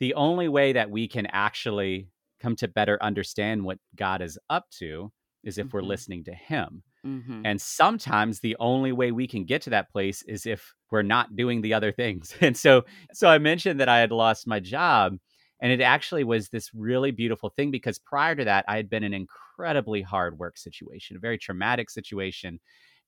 the 0.01 0.15
only 0.15 0.49
way 0.49 0.73
that 0.73 0.91
we 0.91 1.09
can 1.09 1.27
actually 1.27 2.09
come 2.41 2.57
to 2.57 2.69
better 2.69 3.03
understand 3.03 3.65
what 3.65 3.79
God 3.97 4.23
is 4.23 4.39
up 4.51 4.71
to 4.79 5.13
is 5.45 5.59
if 5.59 5.73
we're 5.73 5.83
Mhm. 5.83 5.85
listening 5.85 6.25
to 6.25 6.35
him. 6.35 6.83
mhm, 7.05 7.45
And 7.45 7.61
sometimes 7.61 8.41
the 8.41 8.57
only 8.59 8.93
way 8.93 9.13
we 9.13 9.27
can 9.27 9.45
get 9.45 9.63
to 9.63 9.71
that 9.71 9.91
place 9.91 10.23
is 10.23 10.47
if 10.47 10.73
we're 10.91 11.03
not 11.03 11.37
doing 11.37 11.61
the 11.61 11.75
other 11.75 11.93
things. 11.93 12.35
And 12.41 12.57
so 12.57 12.85
so 13.13 13.29
I 13.29 13.39
mentioned 13.39 13.81
that 13.81 13.89
I 13.89 13.99
had 13.99 14.13
lost 14.13 14.47
my 14.47 14.61
job 14.61 15.19
and 15.61 15.73
it 15.73 15.81
actually 15.81 16.25
was 16.25 16.49
this 16.49 16.73
really 16.75 17.11
beautiful 17.11 17.51
thing 17.51 17.71
because 17.71 17.99
prior 17.99 18.35
to 18.35 18.45
that 18.45 18.65
I 18.69 18.77
had 18.77 18.91
been 18.91 19.05
in 19.05 19.15
an 19.15 19.21
incredibly 19.23 20.03
hard 20.03 20.39
work 20.39 20.57
situation, 20.59 21.17
a 21.17 21.21
very 21.21 21.39
traumatic 21.39 21.91
situation. 21.91 22.61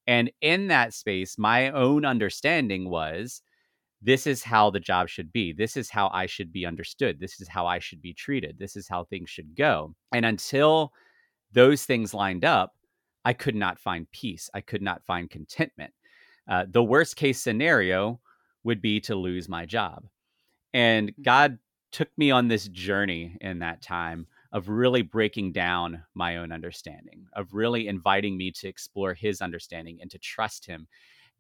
And 0.07 0.31
in 0.40 0.68
that 0.68 0.94
space, 0.94 1.38
my 1.38 1.70
own 1.70 2.05
understanding 2.05 2.90
was 2.90 3.42
this 4.03 4.27
is 4.27 4.43
how 4.43 4.71
the 4.71 4.81
job 4.81 5.09
should 5.09 5.33
be. 5.33 5.53
This 5.53 5.77
is 5.77 5.91
how 5.91 6.09
I 6.13 6.27
should 6.27 6.53
be 6.53 6.67
understood. 6.67 7.19
This 7.19 7.41
is 7.41 7.49
how 7.49 7.67
I 7.67 7.79
should 7.79 8.03
be 8.03 8.13
treated. 8.15 8.59
This 8.59 8.77
is 8.77 8.89
how 8.89 9.05
things 9.05 9.31
should 9.31 9.57
go. 9.57 9.95
And 10.13 10.25
until 10.27 10.93
those 11.53 11.85
things 11.85 12.15
lined 12.15 12.45
up, 12.45 12.75
I 13.25 13.33
could 13.33 13.55
not 13.57 13.79
find 13.79 14.11
peace. 14.13 14.51
I 14.55 14.61
could 14.61 14.83
not 14.83 15.05
find 15.05 15.31
contentment. 15.31 15.93
Uh, 16.49 16.67
the 16.69 16.83
worst 16.85 17.17
case 17.17 17.41
scenario 17.41 18.21
would 18.65 18.81
be 18.83 19.01
to 19.01 19.15
lose 19.17 19.49
my 19.49 19.67
job. 19.67 20.07
And 20.75 21.11
Mhm. 21.17 21.23
God 21.23 21.59
took 21.93 22.11
me 22.19 22.31
on 22.31 22.49
this 22.49 22.69
journey 22.69 23.37
in 23.41 23.61
that 23.61 23.83
time 23.83 24.27
of 24.53 24.69
really 24.69 25.03
breaking 25.03 25.53
down 25.53 26.05
my 26.15 26.37
own 26.37 26.53
understanding, 26.53 27.27
of 27.35 27.55
really 27.55 27.89
inviting 27.89 28.37
me 28.37 28.51
to 28.53 28.69
explore 28.69 29.15
his 29.15 29.41
understanding 29.41 30.01
and 30.01 30.11
to 30.11 30.19
trust 30.19 30.67
him. 30.67 30.89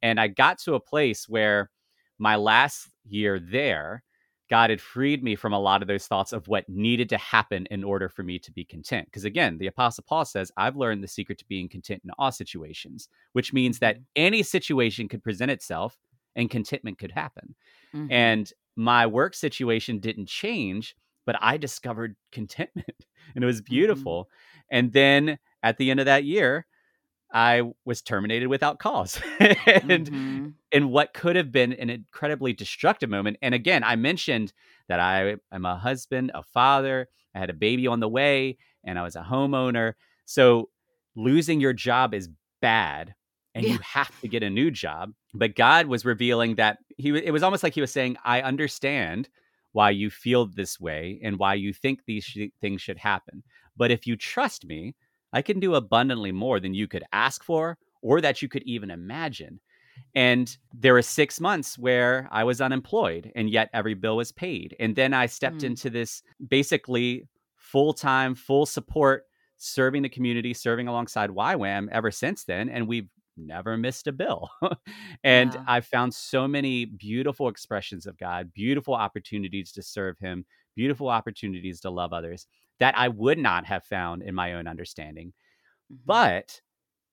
And 0.02 0.20
I 0.20 0.28
got 0.28 0.58
to 0.60 0.74
a 0.74 0.80
place 0.80 1.28
where 1.28 1.70
my 2.18 2.36
last 2.36 2.90
year 3.08 3.38
there, 3.38 4.04
God 4.48 4.70
had 4.70 4.80
freed 4.80 5.24
me 5.24 5.34
from 5.34 5.52
a 5.52 5.58
lot 5.58 5.82
of 5.82 5.88
those 5.88 6.06
thoughts 6.06 6.32
of 6.32 6.46
what 6.46 6.68
needed 6.68 7.08
to 7.08 7.16
happen 7.18 7.66
in 7.70 7.82
order 7.82 8.08
for 8.08 8.22
me 8.22 8.38
to 8.40 8.52
be 8.52 8.64
content. 8.64 9.06
Because 9.06 9.24
again, 9.24 9.58
the 9.58 9.66
Apostle 9.66 10.04
Paul 10.06 10.24
says, 10.24 10.52
I've 10.56 10.76
learned 10.76 11.02
the 11.02 11.08
secret 11.08 11.38
to 11.38 11.46
being 11.48 11.68
content 11.68 12.02
in 12.04 12.10
all 12.18 12.30
situations, 12.30 13.08
which 13.32 13.52
means 13.52 13.80
that 13.80 13.98
Mhm. 13.98 14.06
any 14.14 14.42
situation 14.44 15.08
could 15.08 15.22
present 15.24 15.50
itself 15.50 15.98
and 16.36 16.48
contentment 16.48 16.98
could 16.98 17.10
happen. 17.12 17.56
mhm, 17.92 18.10
And 18.10 18.52
my 18.76 19.06
work 19.06 19.34
situation 19.34 19.98
didn't 19.98 20.28
change, 20.28 20.96
but 21.24 21.36
I 21.40 21.56
discovered 21.56 22.16
contentment 22.32 23.06
and 23.34 23.42
it 23.42 23.46
was 23.46 23.60
Mhm. 23.68 24.06
beautiful. 24.06 24.30
And 24.70 24.92
then 24.92 25.38
at 25.62 25.78
the 25.78 25.90
end 25.90 26.00
of 26.00 26.06
that 26.06 26.24
year, 26.24 26.66
I 27.32 27.62
was 27.84 28.02
terminated 28.02 28.46
without 28.48 28.78
cause. 28.78 29.20
and 29.40 30.10
Mhm. 30.10 30.54
in 30.72 30.88
what 30.90 31.14
could 31.14 31.36
have 31.36 31.52
been 31.52 31.72
an 31.74 31.90
incredibly 31.90 32.52
destructive 32.52 33.08
moment. 33.08 33.36
And 33.42 33.54
again, 33.54 33.84
I 33.84 33.96
mentioned 33.96 34.52
that 34.88 35.00
I 35.00 35.36
am 35.52 35.64
a 35.64 35.76
husband, 35.76 36.32
a 36.34 36.42
father, 36.42 37.08
I 37.34 37.38
had 37.38 37.50
a 37.50 37.54
baby 37.54 37.86
on 37.86 38.00
the 38.00 38.08
way, 38.08 38.56
and 38.84 38.98
I 38.98 39.02
was 39.02 39.16
a 39.16 39.22
homeowner. 39.22 39.94
So 40.24 40.70
losing 41.14 41.60
your 41.60 41.72
job 41.72 42.14
is 42.14 42.28
bad 42.60 43.14
and 43.54 43.64
Yeah. 43.64 43.74
you 43.74 43.78
have 43.78 44.10
to 44.20 44.28
get 44.28 44.42
a 44.42 44.50
new 44.50 44.70
job. 44.70 45.12
But 45.34 45.54
God 45.54 45.86
was 45.86 46.04
revealing 46.04 46.56
that 46.56 46.78
he 46.98 47.10
it 47.16 47.32
was 47.32 47.42
almost 47.42 47.62
like 47.62 47.74
he 47.74 47.80
was 47.80 47.92
saying, 47.92 48.16
I 48.24 48.42
understand 48.42 49.28
why 49.72 49.90
you 49.90 50.10
feel 50.10 50.46
this 50.46 50.80
way 50.80 51.20
and 51.22 51.38
why 51.38 51.54
you 51.54 51.72
think 51.72 52.00
these 52.06 52.24
sh- 52.24 52.48
things 52.60 52.82
should 52.82 52.98
happen. 52.98 53.42
But 53.76 53.90
if 53.90 54.06
you 54.06 54.16
trust 54.16 54.64
me, 54.66 54.94
I 55.36 55.42
can 55.42 55.60
do 55.60 55.74
abundantly 55.74 56.32
more 56.32 56.58
than 56.60 56.72
you 56.74 56.88
could 56.88 57.04
ask 57.12 57.44
for 57.44 57.76
or 58.02 58.20
that 58.22 58.40
you 58.40 58.48
could 58.48 58.62
even 58.64 58.90
imagine. 58.90 59.60
And 60.14 60.56
there 60.72 60.94
were 60.94 61.02
six 61.02 61.40
months 61.40 61.78
where 61.78 62.28
I 62.32 62.44
was 62.44 62.60
unemployed 62.60 63.32
and 63.36 63.50
yet 63.50 63.68
every 63.74 63.94
bill 63.94 64.16
was 64.16 64.32
paid. 64.32 64.74
And 64.80 64.96
then 64.96 65.12
I 65.12 65.26
stepped 65.26 65.62
Mm. 65.62 65.66
into 65.68 65.90
this 65.90 66.22
basically 66.48 67.28
full 67.56 67.92
time, 67.92 68.34
full 68.34 68.64
support, 68.66 69.24
serving 69.58 70.02
the 70.02 70.08
community, 70.08 70.54
serving 70.54 70.88
alongside 70.88 71.30
YWAM 71.30 71.88
ever 71.90 72.10
since 72.10 72.44
then. 72.44 72.68
And 72.70 72.88
we've 72.88 73.08
never 73.36 73.76
missed 73.76 74.06
a 74.06 74.12
bill. 74.12 74.48
and 75.24 75.54
Wow. 75.54 75.64
I've 75.66 75.86
found 75.86 76.14
so 76.14 76.48
many 76.48 76.86
beautiful 76.86 77.48
expressions 77.48 78.06
of 78.06 78.16
God, 78.16 78.52
beautiful 78.54 78.94
opportunities 78.94 79.72
to 79.72 79.82
serve 79.82 80.18
Him, 80.18 80.46
beautiful 80.74 81.08
opportunities 81.08 81.80
to 81.80 81.90
love 81.90 82.12
others 82.14 82.46
that 82.80 82.96
I 82.98 83.08
would 83.08 83.38
not 83.38 83.66
have 83.66 83.84
found 83.84 84.22
in 84.22 84.34
my 84.34 84.54
own 84.54 84.66
understanding. 84.66 85.32
Mhm. 85.90 85.98
But 86.06 86.60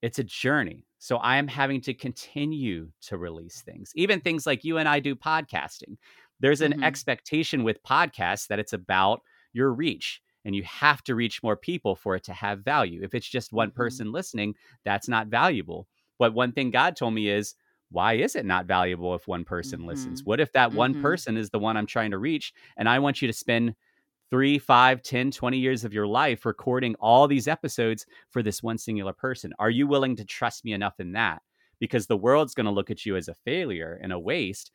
it's 0.02 0.18
a 0.18 0.24
journey. 0.24 0.86
So 0.98 1.16
I 1.18 1.36
am 1.36 1.48
having 1.48 1.80
to 1.82 1.94
continue 1.94 2.90
to 3.02 3.18
release 3.18 3.62
things, 3.62 3.92
even 3.94 4.20
things 4.20 4.46
like 4.46 4.64
you 4.64 4.78
and 4.78 4.88
I 4.88 5.00
do 5.00 5.14
podcasting. 5.14 5.96
There's 6.40 6.60
an 6.62 6.74
Mhm. 6.74 6.82
expectation 6.82 7.64
with 7.64 7.82
podcasts 7.82 8.48
that 8.48 8.58
it's 8.58 8.72
about 8.72 9.22
your 9.52 9.72
reach 9.72 10.20
and 10.44 10.54
you 10.54 10.62
have 10.64 11.02
to 11.04 11.14
reach 11.14 11.42
more 11.42 11.56
people 11.56 11.96
for 11.96 12.16
it 12.16 12.24
to 12.24 12.32
have 12.34 12.64
value. 12.64 13.02
If 13.02 13.14
it's 13.14 13.28
just 13.28 13.52
one 13.52 13.70
Mhm. 13.72 13.72
person 13.72 14.12
listening, 14.12 14.54
that's 14.84 15.08
not 15.08 15.28
valuable. 15.28 15.88
But 16.18 16.34
one 16.34 16.52
thing 16.52 16.70
God 16.70 16.96
told 16.96 17.14
me 17.14 17.28
is, 17.28 17.54
why 17.90 18.14
is 18.14 18.34
it 18.34 18.44
not 18.44 18.66
valuable 18.66 19.14
if 19.14 19.28
one 19.28 19.44
person 19.44 19.86
listens? 19.86 20.20
Mhm. 20.20 20.24
What 20.24 20.40
if 20.40 20.52
that 20.52 20.72
one 20.72 20.94
Mhm. 20.94 20.96
person 20.96 21.36
is 21.36 21.50
the 21.50 21.58
one 21.58 21.76
I'm 21.76 21.86
trying 21.86 22.10
to 22.10 22.18
reach? 22.18 22.52
And 22.76 22.88
I 22.88 22.98
want 22.98 23.22
you 23.22 23.28
to 23.28 23.32
spend 23.32 23.74
three, 24.34 24.58
five, 24.58 25.00
10, 25.00 25.30
20 25.30 25.58
years 25.58 25.84
of 25.84 25.94
your 25.94 26.08
life 26.08 26.44
recording 26.44 26.96
all 26.96 27.28
these 27.28 27.46
episodes 27.46 28.04
for 28.30 28.42
this 28.42 28.64
one 28.64 28.76
singular 28.76 29.12
person. 29.12 29.52
Are 29.60 29.70
you 29.70 29.86
willing 29.86 30.16
to 30.16 30.24
trust 30.24 30.64
me 30.64 30.72
enough 30.72 30.98
in 30.98 31.12
that? 31.12 31.40
Because 31.78 32.08
the 32.08 32.16
world's 32.16 32.52
going 32.52 32.66
to 32.66 32.72
look 32.72 32.90
at 32.90 33.06
you 33.06 33.14
as 33.14 33.28
a 33.28 33.34
failure 33.34 33.96
and 34.02 34.12
a 34.12 34.18
waste. 34.18 34.72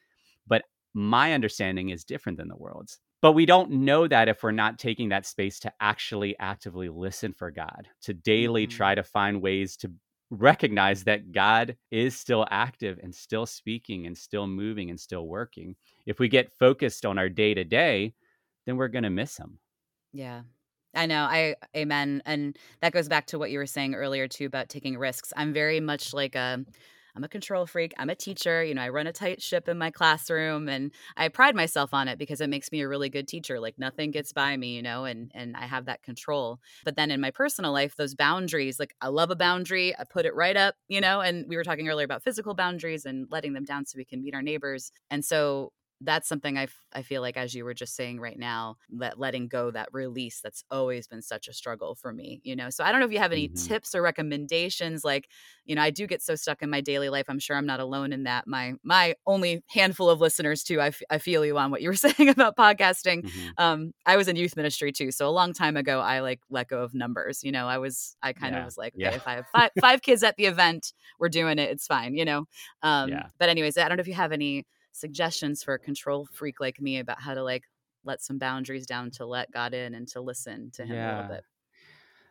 But 0.47 0.63
my 0.93 1.33
understanding 1.33 1.89
is 1.89 2.05
different 2.05 2.37
than 2.37 2.47
the 2.47 2.55
world's. 2.55 2.99
But 3.21 3.33
we 3.33 3.45
don't 3.45 3.69
know 3.69 4.07
that 4.07 4.29
if 4.29 4.43
we're 4.43 4.51
not 4.51 4.79
taking 4.79 5.09
that 5.09 5.25
space 5.25 5.59
to 5.59 5.73
actually 5.81 6.39
actively 6.39 6.87
listen 6.87 7.33
for 7.33 7.51
God, 7.51 7.89
to 8.03 8.13
daily 8.13 8.65
Mhm. 8.65 8.69
try 8.69 8.95
to 8.95 9.03
find 9.03 9.41
ways 9.41 9.75
to 9.75 9.91
recognize 10.29 11.03
that 11.03 11.33
God 11.33 11.75
is 11.91 12.17
still 12.17 12.47
active 12.49 12.97
and 13.03 13.13
still 13.13 13.45
speaking 13.45 14.07
and 14.07 14.17
still 14.17 14.47
moving 14.47 14.89
and 14.89 14.97
still 14.97 15.27
working. 15.27 15.75
If 16.05 16.17
we 16.17 16.29
get 16.29 16.49
focused 16.49 17.05
on 17.05 17.17
our 17.17 17.27
day 17.27 17.53
to 17.53 17.65
day, 17.65 18.13
then 18.65 18.77
we're 18.77 18.87
going 18.87 19.03
to 19.03 19.09
miss 19.09 19.37
him. 19.37 19.59
Yeah. 20.13 20.41
I 20.95 21.05
know. 21.05 21.23
I 21.23 21.55
amen. 21.75 22.23
And 22.25 22.57
that 22.81 22.93
goes 22.93 23.07
back 23.07 23.27
to 23.27 23.39
what 23.39 23.51
you 23.51 23.59
were 23.59 23.67
saying 23.67 23.93
earlier 23.93 24.27
too 24.27 24.45
about 24.45 24.69
taking 24.69 24.97
risks. 24.97 25.31
I'm 25.37 25.53
very 25.53 25.79
much 25.79 26.13
like 26.13 26.35
a 26.35 26.65
I'm 27.15 27.23
a 27.23 27.27
control 27.27 27.65
freak. 27.65 27.93
I'm 27.97 28.09
a 28.09 28.15
teacher. 28.15 28.63
You 28.63 28.73
know, 28.73 28.81
I 28.81 28.89
run 28.89 29.07
a 29.07 29.11
tight 29.11 29.41
ship 29.41 29.67
in 29.67 29.77
my 29.77 29.91
classroom 29.91 30.69
and 30.69 30.91
I 31.17 31.27
pride 31.27 31.55
myself 31.55 31.93
on 31.93 32.07
it 32.07 32.17
because 32.17 32.39
it 32.39 32.49
makes 32.49 32.71
me 32.71 32.81
a 32.81 32.87
really 32.87 33.09
good 33.09 33.27
teacher. 33.27 33.59
Like 33.59 33.77
nothing 33.77 34.11
gets 34.11 34.31
by 34.31 34.55
me, 34.55 34.75
you 34.75 34.81
know, 34.81 35.05
and 35.05 35.31
and 35.33 35.55
I 35.57 35.65
have 35.65 35.85
that 35.85 36.01
control. 36.03 36.59
But 36.85 36.95
then 36.95 37.11
in 37.11 37.21
my 37.21 37.31
personal 37.31 37.71
life, 37.71 37.95
those 37.95 38.15
boundaries, 38.15 38.79
like 38.79 38.95
I 39.01 39.09
love 39.09 39.31
a 39.31 39.35
boundary, 39.35 39.95
I 39.97 40.03
put 40.09 40.25
it 40.25 40.35
right 40.35 40.55
up, 40.55 40.75
you 40.87 41.01
know, 41.01 41.21
and 41.21 41.45
we 41.47 41.57
were 41.57 41.63
talking 41.63 41.87
earlier 41.89 42.05
about 42.05 42.23
physical 42.23 42.53
boundaries 42.53 43.05
and 43.05 43.27
letting 43.29 43.53
them 43.53 43.65
down 43.65 43.85
so 43.85 43.97
we 43.97 44.05
can 44.05 44.21
meet 44.21 44.35
our 44.35 44.41
neighbors. 44.41 44.91
And 45.11 45.23
so 45.23 45.71
that's 46.01 46.27
something 46.27 46.57
I, 46.57 46.63
f- 46.63 46.85
I 46.93 47.01
feel 47.01 47.21
like 47.21 47.37
as 47.37 47.53
you 47.53 47.63
were 47.65 47.73
just 47.73 47.95
saying 47.95 48.19
right 48.19 48.37
now 48.37 48.77
that 48.99 49.19
letting 49.19 49.47
go 49.47 49.71
that 49.71 49.89
release 49.91 50.39
that's 50.41 50.63
always 50.71 51.07
been 51.07 51.21
such 51.21 51.47
a 51.47 51.53
struggle 51.53 51.95
for 51.95 52.11
me 52.13 52.41
you 52.43 52.55
know 52.55 52.69
so 52.69 52.83
i 52.83 52.91
don't 52.91 52.99
know 52.99 53.05
if 53.05 53.11
you 53.11 53.19
have 53.19 53.31
any 53.31 53.49
Mhm. 53.49 53.67
tips 53.67 53.93
or 53.95 54.01
recommendations 54.01 55.03
like 55.03 55.27
you 55.65 55.75
know 55.75 55.81
i 55.81 55.89
do 55.89 56.07
get 56.07 56.21
so 56.21 56.35
stuck 56.35 56.61
in 56.61 56.69
my 56.69 56.81
daily 56.81 57.09
life 57.09 57.25
i'm 57.29 57.39
sure 57.39 57.55
i'm 57.57 57.65
not 57.65 57.79
alone 57.79 58.13
in 58.13 58.23
that 58.23 58.47
my 58.47 58.73
my 58.83 59.15
only 59.25 59.63
handful 59.67 60.09
of 60.09 60.19
listeners 60.21 60.63
too 60.63 60.79
I, 60.79 60.87
f- 60.87 61.01
I 61.09 61.17
feel 61.17 61.45
you 61.45 61.57
on 61.57 61.71
what 61.71 61.81
you 61.81 61.89
were 61.89 61.95
saying 61.95 62.29
about 62.29 62.55
podcasting 62.55 63.23
Mhm. 63.23 63.53
um 63.57 63.91
i 64.05 64.15
was 64.17 64.27
in 64.27 64.35
youth 64.35 64.55
ministry 64.55 64.91
too 64.91 65.11
so 65.11 65.27
a 65.27 65.31
long 65.31 65.53
time 65.53 65.75
ago 65.77 65.99
i 65.99 66.19
like 66.19 66.39
let 66.49 66.67
go 66.67 66.81
of 66.81 66.93
numbers 66.93 67.43
you 67.43 67.51
know 67.51 67.67
i 67.67 67.77
was 67.77 68.15
i 68.21 68.33
kind 68.33 68.55
of 68.55 68.63
was 68.63 68.77
like 68.77 68.93
okay 68.95 68.99
Yeah. 69.03 69.15
if 69.15 69.27
i 69.27 69.33
have 69.35 69.47
five, 69.47 69.71
five 69.79 70.01
kids 70.01 70.23
at 70.23 70.35
the 70.37 70.45
event 70.45 70.93
we're 71.19 71.29
doing 71.29 71.59
it 71.59 71.69
it's 71.69 71.87
fine 71.87 72.15
you 72.15 72.25
know 72.25 72.45
um 72.83 73.09
Yeah. 73.09 73.27
but 73.39 73.49
anyways 73.49 73.77
i 73.77 73.87
don't 73.87 73.97
know 73.97 74.01
if 74.01 74.07
you 74.07 74.13
have 74.13 74.31
any 74.31 74.65
suggestions 74.91 75.63
for 75.63 75.73
a 75.75 75.79
control 75.79 76.27
freak 76.33 76.59
like 76.59 76.81
me 76.81 76.99
about 76.99 77.21
how 77.21 77.33
to 77.33 77.43
like 77.43 77.63
let 78.03 78.21
some 78.21 78.37
boundaries 78.39 78.85
down 78.87 79.11
to 79.11 79.25
let 79.25 79.51
god 79.51 79.73
in 79.73 79.93
and 79.93 80.07
to 80.07 80.21
listen 80.21 80.71
to 80.71 80.85
him 80.85 81.01
a 81.01 81.07
little 81.07 81.23
bit 81.25 81.43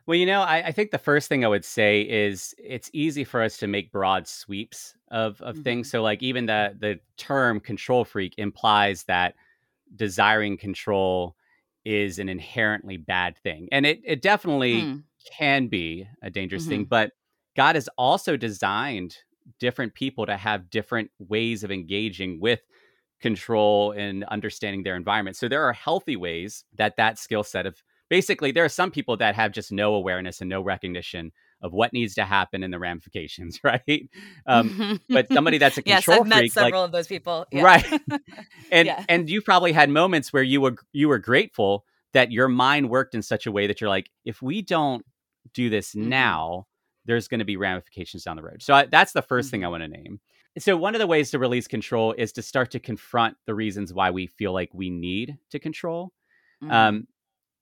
Well, 0.06 0.16
you 0.16 0.24
know, 0.24 0.40
I, 0.40 0.68
I 0.68 0.72
think 0.72 0.90
the 0.90 0.98
first 0.98 1.28
thing 1.28 1.44
I 1.44 1.48
would 1.48 1.64
say 1.64 2.00
is 2.08 2.54
it's 2.58 2.90
easy 2.94 3.24
for 3.24 3.42
us 3.42 3.58
to 3.58 3.66
make 3.66 3.92
broad 3.92 4.26
sweeps 4.26 4.94
of 5.08 5.40
of 5.42 5.58
things. 5.58 5.88
Mhm. 5.88 5.90
So, 5.90 6.02
like 6.02 6.22
even 6.22 6.46
the 6.46 6.74
the 6.78 7.00
term 7.16 7.60
control 7.60 8.04
freak 8.04 8.34
implies 8.38 9.04
that 9.04 9.34
desiring 9.96 10.56
control 10.58 11.36
is 11.84 12.18
an 12.18 12.28
inherently 12.28 12.96
bad 12.98 13.36
thing, 13.38 13.68
and 13.72 13.86
it 13.86 14.00
it 14.04 14.22
definitely 14.22 14.90
Hmm. 14.90 15.08
can 15.32 15.68
be 15.68 16.08
a 16.22 16.30
dangerous 16.30 16.66
thing. 16.66 16.84
Mhm. 16.84 16.90
But 16.90 17.12
God 17.56 17.76
has 17.76 17.88
also 17.98 18.36
designed 18.36 19.16
different 19.58 19.94
people 19.94 20.26
to 20.26 20.36
have 20.36 20.70
different 20.70 21.10
ways 21.18 21.64
of 21.64 21.70
engaging 21.70 22.40
with 22.40 22.60
control 23.20 23.92
and 23.92 24.24
understanding 24.24 24.82
their 24.84 24.96
environment. 24.96 25.36
So 25.36 25.48
there 25.48 25.64
are 25.64 25.72
healthy 25.72 26.16
ways 26.16 26.64
that 26.76 26.96
that 26.96 27.18
skill 27.18 27.42
set 27.42 27.66
of 27.66 27.82
basically 28.08 28.52
there 28.52 28.64
are 28.64 28.68
some 28.68 28.90
people 28.90 29.16
that 29.18 29.34
have 29.34 29.52
just 29.52 29.72
no 29.72 29.94
awareness 29.94 30.40
and 30.40 30.48
no 30.48 30.62
recognition 30.62 31.32
of 31.60 31.72
what 31.72 31.92
needs 31.92 32.14
to 32.14 32.24
happen 32.24 32.62
and 32.62 32.72
the 32.72 32.78
ramifications, 32.78 33.58
right? 33.64 34.08
Um, 34.46 35.00
but 35.08 35.26
somebody 35.32 35.58
that's 35.58 35.76
a 35.78 35.82
control 35.82 36.18
yes 36.18 36.20
i've 36.22 36.28
met 36.28 36.38
freak, 36.38 36.56
like 36.56 36.64
several 36.66 36.84
of 36.84 36.92
those 36.92 37.08
people 37.08 37.46
yeah. 37.50 37.62
right, 37.62 38.00
and 38.70 38.86
Yeah. 38.86 39.04
and 39.08 39.28
you 39.28 39.42
probably 39.42 39.72
had 39.72 39.90
moments 39.90 40.32
where 40.32 40.44
you 40.44 40.60
were 40.60 40.76
you 40.92 41.08
were 41.08 41.18
grateful 41.18 41.84
that 42.12 42.30
your 42.30 42.48
mind 42.48 42.88
worked 42.88 43.14
in 43.16 43.22
such 43.22 43.46
a 43.46 43.52
way 43.52 43.66
that 43.66 43.80
you're 43.80 43.90
like, 43.90 44.08
if 44.24 44.40
we 44.40 44.62
don't 44.62 45.04
do 45.52 45.68
this 45.68 45.94
Mhm. 45.94 46.06
now, 46.06 46.66
there's 47.08 47.28
going 47.28 47.40
to 47.40 47.46
be 47.46 47.56
ramifications 47.58 48.24
down 48.24 48.36
the 48.36 48.44
road. 48.44 48.62
So 48.62 48.74
I, 48.74 48.86
that's 48.86 49.12
the 49.14 49.22
1st 49.22 49.50
thing 49.50 49.64
I 49.64 49.68
want 49.68 49.82
to 49.82 49.88
name. 49.88 50.20
So 50.58 50.76
one 50.76 50.94
of 50.94 51.00
the 51.00 51.08
ways 51.08 51.32
to 51.32 51.40
release 51.40 51.68
control 51.68 52.14
is 52.18 52.32
to 52.34 52.42
start 52.42 52.70
to 52.72 52.80
confront 52.80 53.36
the 53.46 53.56
reasons 53.56 53.94
why 53.94 54.10
we 54.12 54.28
feel 54.28 54.52
like 54.54 54.70
we 54.74 54.90
need 54.90 55.38
to 55.50 55.58
control. 55.60 56.12
Mhm. 56.62 56.70
Um, 56.74 57.08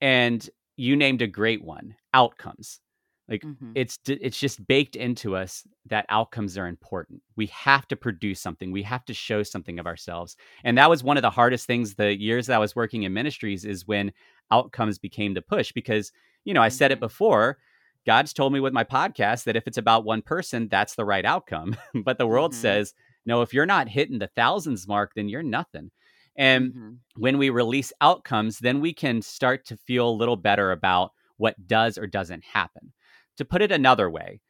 and 0.01 0.49
you 0.77 0.95
named 0.97 1.21
a 1.23 1.27
great 1.27 1.63
one: 1.63 1.95
outcomes. 2.13 2.81
Like 3.29 3.43
Mhm. 3.43 3.73
it's 3.75 3.99
it's 4.07 4.39
just 4.39 4.65
baked 4.67 4.95
into 4.97 5.35
us 5.35 5.65
that 5.87 6.05
outcomes 6.09 6.57
are 6.57 6.67
important. 6.67 7.21
We 7.37 7.47
have 7.47 7.87
to 7.89 7.95
produce 7.97 8.41
something. 8.41 8.71
We 8.71 8.83
have 8.83 9.05
to 9.05 9.13
show 9.13 9.43
something 9.43 9.79
of 9.79 9.87
ourselves. 9.87 10.37
And 10.65 10.77
that 10.77 10.89
was 10.89 11.03
one 11.03 11.17
of 11.17 11.23
the 11.23 11.29
hardest 11.31 11.67
things 11.67 11.95
the 11.95 12.17
years 12.19 12.47
that 12.47 12.55
I 12.57 12.59
was 12.59 12.75
working 12.75 13.03
in 13.03 13.13
ministries 13.13 13.65
is 13.65 13.87
when 13.87 14.13
outcomes 14.51 14.99
became 14.99 15.33
the 15.35 15.41
push 15.43 15.71
because, 15.73 16.11
you 16.45 16.53
know, 16.55 16.63
I 16.63 16.69
said 16.69 16.91
it 16.91 16.99
Mhm. 16.99 17.01
before, 17.01 17.59
God's 18.07 18.33
told 18.33 18.53
me 18.53 18.61
with 18.61 18.73
my 18.73 18.85
podcast 18.85 19.45
that 19.45 19.57
if 19.57 19.67
it's 19.67 19.77
about 19.77 20.05
one 20.05 20.23
person, 20.23 20.69
that's 20.69 20.95
the 20.95 21.05
right 21.05 21.25
outcome. 21.25 21.77
but 22.05 22.17
the 22.19 22.27
world 22.27 22.53
Mhm. 22.53 22.55
says, 22.55 22.95
no, 23.25 23.43
if 23.43 23.53
you're 23.53 23.67
not 23.67 23.89
hitting 23.89 24.19
the 24.19 24.29
thousands 24.35 24.87
mark, 24.87 25.11
then 25.15 25.29
you're 25.29 25.43
nothing. 25.43 25.91
And 26.37 26.75
Mhm. 26.75 26.99
when 27.15 27.37
we 27.37 27.49
release 27.49 27.93
outcomes, 28.01 28.59
then 28.59 28.81
we 28.81 28.93
can 28.93 29.21
start 29.21 29.65
to 29.67 29.77
feel 29.77 30.09
a 30.09 30.19
little 30.19 30.37
better 30.37 30.71
about 30.71 31.11
what 31.37 31.67
does 31.67 31.97
or 31.97 32.07
doesn't 32.07 32.45
happen. 32.45 32.93
To 33.37 33.45
put 33.45 33.61
it 33.61 33.71
another 33.71 34.09
way, 34.09 34.41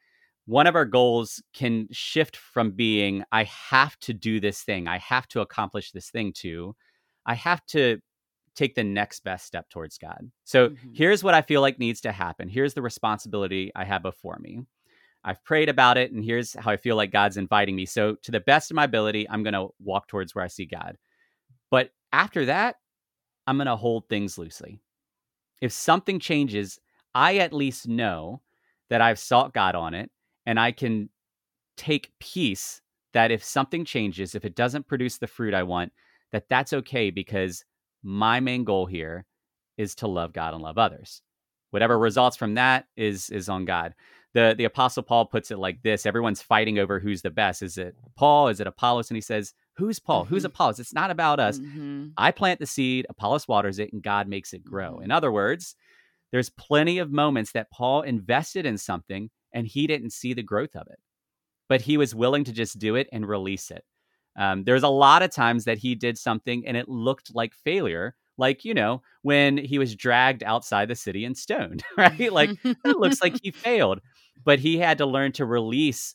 one 0.46 0.66
of 0.66 0.76
our 0.76 0.86
goals 0.86 1.42
can 1.54 1.88
shift 1.92 2.36
from 2.36 2.72
being, 2.72 3.24
I 3.32 3.44
have 3.44 3.98
to 4.00 4.14
do 4.14 4.40
this 4.40 4.62
thing, 4.62 4.88
I 4.88 4.98
have 4.98 5.28
to 5.28 5.40
accomplish 5.42 5.92
this 5.92 6.10
thing, 6.10 6.32
to 6.38 6.76
I 7.26 7.34
have 7.34 7.64
to 7.68 8.00
take 8.58 8.74
the 8.74 8.84
next 8.84 9.20
best 9.24 9.46
step 9.46 9.68
towards 9.70 9.98
God. 9.98 10.30
So 10.44 10.70
Mhm. 10.70 10.96
here's 10.96 11.22
what 11.22 11.34
I 11.34 11.42
feel 11.42 11.60
like 11.60 11.78
needs 11.78 12.00
to 12.02 12.12
happen. 12.12 12.48
Here's 12.48 12.74
the 12.74 12.82
responsibility 12.82 13.70
I 13.76 13.84
have 13.84 14.02
before 14.02 14.38
me. 14.40 14.66
I've 15.24 15.44
prayed 15.44 15.68
about 15.68 15.98
it, 15.98 16.12
and 16.12 16.24
here's 16.24 16.54
how 16.54 16.70
I 16.72 16.76
feel 16.78 16.96
like 16.96 17.12
God's 17.12 17.36
inviting 17.36 17.76
me. 17.76 17.86
So, 17.86 18.16
to 18.16 18.30
the 18.32 18.40
best 18.40 18.70
of 18.70 18.76
my 18.76 18.84
ability, 18.84 19.28
I'm 19.30 19.42
going 19.42 19.54
to 19.54 19.68
walk 19.80 20.08
towards 20.08 20.34
where 20.34 20.44
I 20.44 20.48
see 20.48 20.66
God. 20.66 20.98
But 21.70 21.92
after 22.12 22.46
that, 22.46 22.76
I'm 23.46 23.56
going 23.58 23.66
to 23.66 23.76
hold 23.76 24.08
things 24.08 24.38
loosely. 24.38 24.80
If 25.60 25.72
something 25.72 26.20
changes, 26.20 26.78
I 27.14 27.38
at 27.38 27.52
least 27.52 27.88
know 27.88 28.42
that 28.90 29.00
I've 29.00 29.18
sought 29.18 29.54
God 29.54 29.74
on 29.74 29.94
it 29.94 30.10
and 30.46 30.58
I 30.58 30.72
can 30.72 31.10
take 31.76 32.12
peace 32.20 32.80
that 33.14 33.30
if 33.30 33.42
something 33.44 33.84
changes, 33.84 34.34
if 34.34 34.44
it 34.44 34.54
doesn't 34.54 34.88
produce 34.88 35.18
the 35.18 35.26
fruit 35.26 35.54
I 35.54 35.62
want, 35.62 35.92
that 36.32 36.48
that's 36.48 36.72
okay 36.72 37.10
because 37.10 37.64
my 38.02 38.40
main 38.40 38.64
goal 38.64 38.86
here 38.86 39.24
is 39.76 39.94
to 39.96 40.08
love 40.08 40.32
God 40.32 40.54
and 40.54 40.62
love 40.62 40.78
others. 40.78 41.22
Whatever 41.70 41.98
results 41.98 42.36
from 42.36 42.54
that 42.54 42.86
is 42.96 43.30
is 43.30 43.48
on 43.48 43.64
God. 43.64 43.94
The 44.34 44.54
the 44.56 44.64
apostle 44.64 45.02
Paul 45.02 45.26
puts 45.26 45.50
it 45.50 45.58
like 45.58 45.82
this, 45.82 46.06
everyone's 46.06 46.42
fighting 46.42 46.78
over 46.78 46.98
who's 46.98 47.22
the 47.22 47.30
best. 47.30 47.62
Is 47.62 47.78
it 47.78 47.94
Paul? 48.16 48.48
Is 48.48 48.60
it 48.60 48.66
Apollos? 48.66 49.10
And 49.10 49.16
he 49.16 49.22
says, 49.22 49.54
"Who's 49.76 49.98
Paul? 49.98 50.24
Mm-hmm. 50.24 50.34
Who's 50.34 50.44
Apollos? 50.44 50.80
It's 50.80 50.94
not 50.94 51.10
about 51.10 51.40
us. 51.40 51.58
Mm-hmm. 51.58 52.08
I 52.16 52.30
plant 52.30 52.60
the 52.60 52.66
seed, 52.66 53.06
Apollos 53.08 53.48
waters 53.48 53.78
it, 53.78 53.92
and 53.92 54.02
God 54.02 54.28
makes 54.28 54.52
it 54.52 54.64
grow." 54.64 54.94
Mm-hmm. 54.94 55.04
In 55.04 55.10
other 55.10 55.32
words, 55.32 55.76
there's 56.32 56.50
plenty 56.50 56.98
of 56.98 57.10
moments 57.10 57.52
that 57.52 57.70
Paul 57.70 58.02
invested 58.02 58.66
in 58.66 58.78
something 58.78 59.30
and 59.52 59.66
he 59.66 59.86
didn't 59.86 60.12
see 60.12 60.34
the 60.34 60.42
growth 60.42 60.76
of 60.76 60.86
it, 60.88 60.98
but 61.68 61.82
he 61.82 61.96
was 61.96 62.14
willing 62.14 62.44
to 62.44 62.52
just 62.52 62.78
do 62.78 62.96
it 62.96 63.08
and 63.12 63.26
release 63.26 63.70
it. 63.70 63.84
Um, 64.38 64.64
there's 64.64 64.84
a 64.84 64.88
lot 64.88 65.22
of 65.22 65.30
times 65.30 65.64
that 65.64 65.78
he 65.78 65.94
did 65.94 66.16
something 66.16 66.66
and 66.66 66.76
it 66.76 66.88
looked 66.88 67.34
like 67.34 67.54
failure, 67.54 68.14
like 68.38 68.64
you 68.64 68.72
know 68.72 69.02
when 69.22 69.58
he 69.58 69.78
was 69.78 69.96
dragged 69.96 70.42
outside 70.44 70.88
the 70.88 70.94
city 70.94 71.24
and 71.24 71.36
stoned, 71.36 71.82
right? 71.96 72.32
Like 72.32 72.50
it 72.64 72.96
looks 72.96 73.20
like 73.20 73.38
he 73.42 73.50
failed, 73.50 74.00
but 74.44 74.60
he 74.60 74.78
had 74.78 74.98
to 74.98 75.06
learn 75.06 75.32
to 75.32 75.44
release 75.44 76.14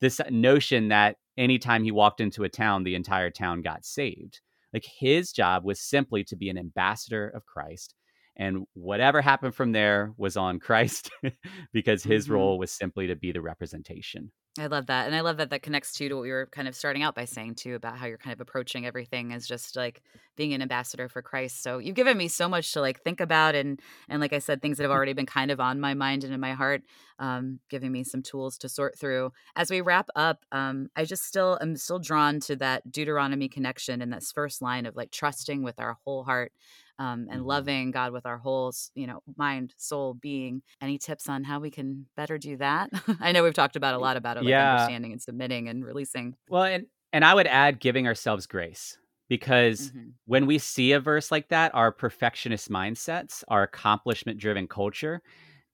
this 0.00 0.20
notion 0.30 0.88
that 0.88 1.16
anytime 1.36 1.84
he 1.84 1.90
walked 1.90 2.20
into 2.20 2.44
a 2.44 2.48
town, 2.48 2.84
the 2.84 2.94
entire 2.94 3.30
town 3.30 3.60
got 3.60 3.84
saved. 3.84 4.40
Like 4.72 4.84
his 4.84 5.32
job 5.32 5.64
was 5.64 5.80
simply 5.80 6.24
to 6.24 6.36
be 6.36 6.48
an 6.48 6.58
ambassador 6.58 7.28
of 7.28 7.46
Christ 7.46 7.94
and 8.36 8.66
whatever 8.74 9.20
happened 9.20 9.54
from 9.54 9.72
there 9.72 10.12
was 10.16 10.36
on 10.36 10.58
Christ 10.58 11.10
because 11.72 12.02
his 12.02 12.24
mm-hmm. 12.24 12.34
role 12.34 12.58
was 12.58 12.70
simply 12.70 13.06
to 13.06 13.16
be 13.16 13.32
the 13.32 13.40
representation. 13.40 14.32
I 14.56 14.66
love 14.66 14.86
that. 14.86 15.06
And 15.06 15.16
I 15.16 15.20
love 15.20 15.38
that 15.38 15.50
that 15.50 15.62
connects 15.62 15.92
too 15.92 16.08
to 16.08 16.14
what 16.14 16.22
we 16.22 16.30
were 16.30 16.46
kind 16.46 16.68
of 16.68 16.76
starting 16.76 17.02
out 17.02 17.16
by 17.16 17.24
saying 17.24 17.56
too 17.56 17.74
about 17.74 17.98
how 17.98 18.06
you're 18.06 18.18
kind 18.18 18.32
of 18.32 18.40
approaching 18.40 18.86
everything 18.86 19.32
as 19.32 19.48
just 19.48 19.74
like 19.74 20.00
being 20.36 20.54
an 20.54 20.62
ambassador 20.62 21.08
for 21.08 21.22
Christ. 21.22 21.60
So 21.60 21.78
you've 21.78 21.96
given 21.96 22.16
me 22.16 22.28
so 22.28 22.48
much 22.48 22.72
to 22.72 22.80
like 22.80 23.02
think 23.02 23.20
about 23.20 23.56
and 23.56 23.80
and 24.08 24.20
like 24.20 24.32
I 24.32 24.38
said, 24.38 24.62
things 24.62 24.76
that 24.76 24.84
have 24.84 24.92
already 24.92 25.12
been 25.12 25.26
kind 25.26 25.50
of 25.50 25.58
on 25.58 25.80
my 25.80 25.94
mind 25.94 26.22
and 26.22 26.32
in 26.32 26.38
my 26.38 26.52
heart, 26.52 26.82
um, 27.18 27.58
giving 27.68 27.90
me 27.90 28.04
some 28.04 28.22
tools 28.22 28.56
to 28.58 28.68
sort 28.68 28.96
through. 28.96 29.32
As 29.56 29.70
we 29.72 29.80
wrap 29.80 30.08
up, 30.14 30.44
um, 30.52 30.88
I 30.94 31.04
just 31.04 31.24
still 31.24 31.58
am 31.60 31.76
still 31.76 31.98
drawn 31.98 32.38
to 32.40 32.54
that 32.56 32.92
Deuteronomy 32.92 33.48
connection 33.48 34.00
and 34.00 34.12
this 34.12 34.30
first 34.30 34.62
line 34.62 34.86
of 34.86 34.94
like 34.94 35.10
trusting 35.10 35.64
with 35.64 35.80
our 35.80 35.98
whole 36.04 36.22
heart 36.22 36.52
um, 36.98 37.26
and 37.30 37.40
mm-hmm. 37.40 37.46
loving 37.46 37.90
God 37.90 38.12
with 38.12 38.26
our 38.26 38.38
whole, 38.38 38.72
you 38.94 39.06
know, 39.06 39.20
mind, 39.36 39.74
soul, 39.76 40.14
being. 40.14 40.62
Any 40.80 40.98
tips 40.98 41.28
on 41.28 41.44
how 41.44 41.60
we 41.60 41.70
can 41.70 42.06
better 42.16 42.38
do 42.38 42.56
that? 42.58 42.90
I 43.20 43.32
know 43.32 43.42
we've 43.42 43.54
talked 43.54 43.76
about 43.76 43.94
a 43.94 43.98
lot 43.98 44.16
about 44.16 44.36
it, 44.36 44.40
like 44.40 44.50
yeah. 44.50 44.72
understanding 44.72 45.12
and 45.12 45.22
submitting 45.22 45.68
and 45.68 45.84
releasing. 45.84 46.34
Well, 46.48 46.64
and 46.64 46.86
and 47.12 47.24
I 47.24 47.34
would 47.34 47.46
add 47.46 47.80
giving 47.80 48.06
ourselves 48.06 48.46
grace 48.46 48.98
because 49.28 49.90
mm-hmm. 49.90 50.10
when 50.26 50.46
we 50.46 50.58
see 50.58 50.92
a 50.92 51.00
verse 51.00 51.30
like 51.30 51.48
that, 51.48 51.74
our 51.74 51.92
perfectionist 51.92 52.70
mindsets, 52.70 53.44
our 53.48 53.62
accomplishment 53.62 54.38
driven 54.38 54.66
culture 54.66 55.22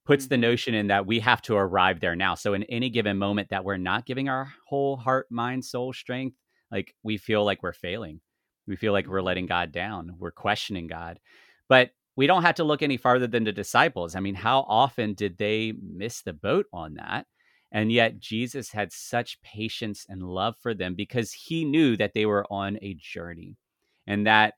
puts 0.05 0.25
mm-hmm. 0.25 0.31
the 0.31 0.39
notion 0.39 0.75
in 0.75 0.89
that 0.89 1.07
we 1.07 1.21
have 1.21 1.43
to 1.43 1.57
arrive 1.57 2.01
there 2.01 2.17
now. 2.17 2.35
So 2.35 2.55
in 2.55 2.65
any 2.65 2.91
given 2.91 3.19
moment 3.19 3.51
that 3.51 3.65
we're 3.65 3.77
not 3.77 4.07
giving 4.07 4.29
our 4.29 4.53
whole 4.69 4.97
heart, 4.97 5.27
mind, 5.31 5.65
soul, 5.65 5.93
strength, 5.93 6.37
like 6.71 6.95
we 7.03 7.17
feel 7.17 7.45
like 7.45 7.63
we're 7.63 7.73
failing. 7.73 8.21
We 8.67 8.77
feel 8.77 8.93
like 8.93 9.05
mm-hmm. 9.05 9.13
we're 9.13 9.23
letting 9.23 9.47
God 9.47 9.73
down. 9.73 10.15
We're 10.19 10.31
questioning 10.31 10.87
God. 10.87 11.19
But 11.69 11.91
we 12.17 12.27
don't 12.27 12.43
have 12.43 12.57
to 12.57 12.65
look 12.65 12.83
any 12.83 12.97
farther 12.97 13.27
than 13.27 13.45
the 13.45 13.53
disciples. 13.53 14.15
I 14.15 14.21
mean, 14.21 14.35
how 14.35 14.67
often 14.69 15.15
did 15.15 15.39
they 15.39 15.73
miss 15.81 16.23
the 16.23 16.33
boat 16.33 16.67
on 16.73 16.95
that? 16.95 17.27
And 17.73 17.93
yet 17.93 18.19
Jesus 18.19 18.71
had 18.71 18.93
such 18.93 19.41
patience 19.43 20.05
and 20.09 20.23
love 20.23 20.57
for 20.61 20.75
them 20.75 20.95
because 20.95 21.33
he 21.33 21.65
knew 21.65 21.97
that 21.97 22.15
they 22.15 22.27
were 22.27 22.45
on 22.51 22.79
a 22.83 22.95
journey 22.95 23.57
and 24.07 24.27
that 24.27 24.55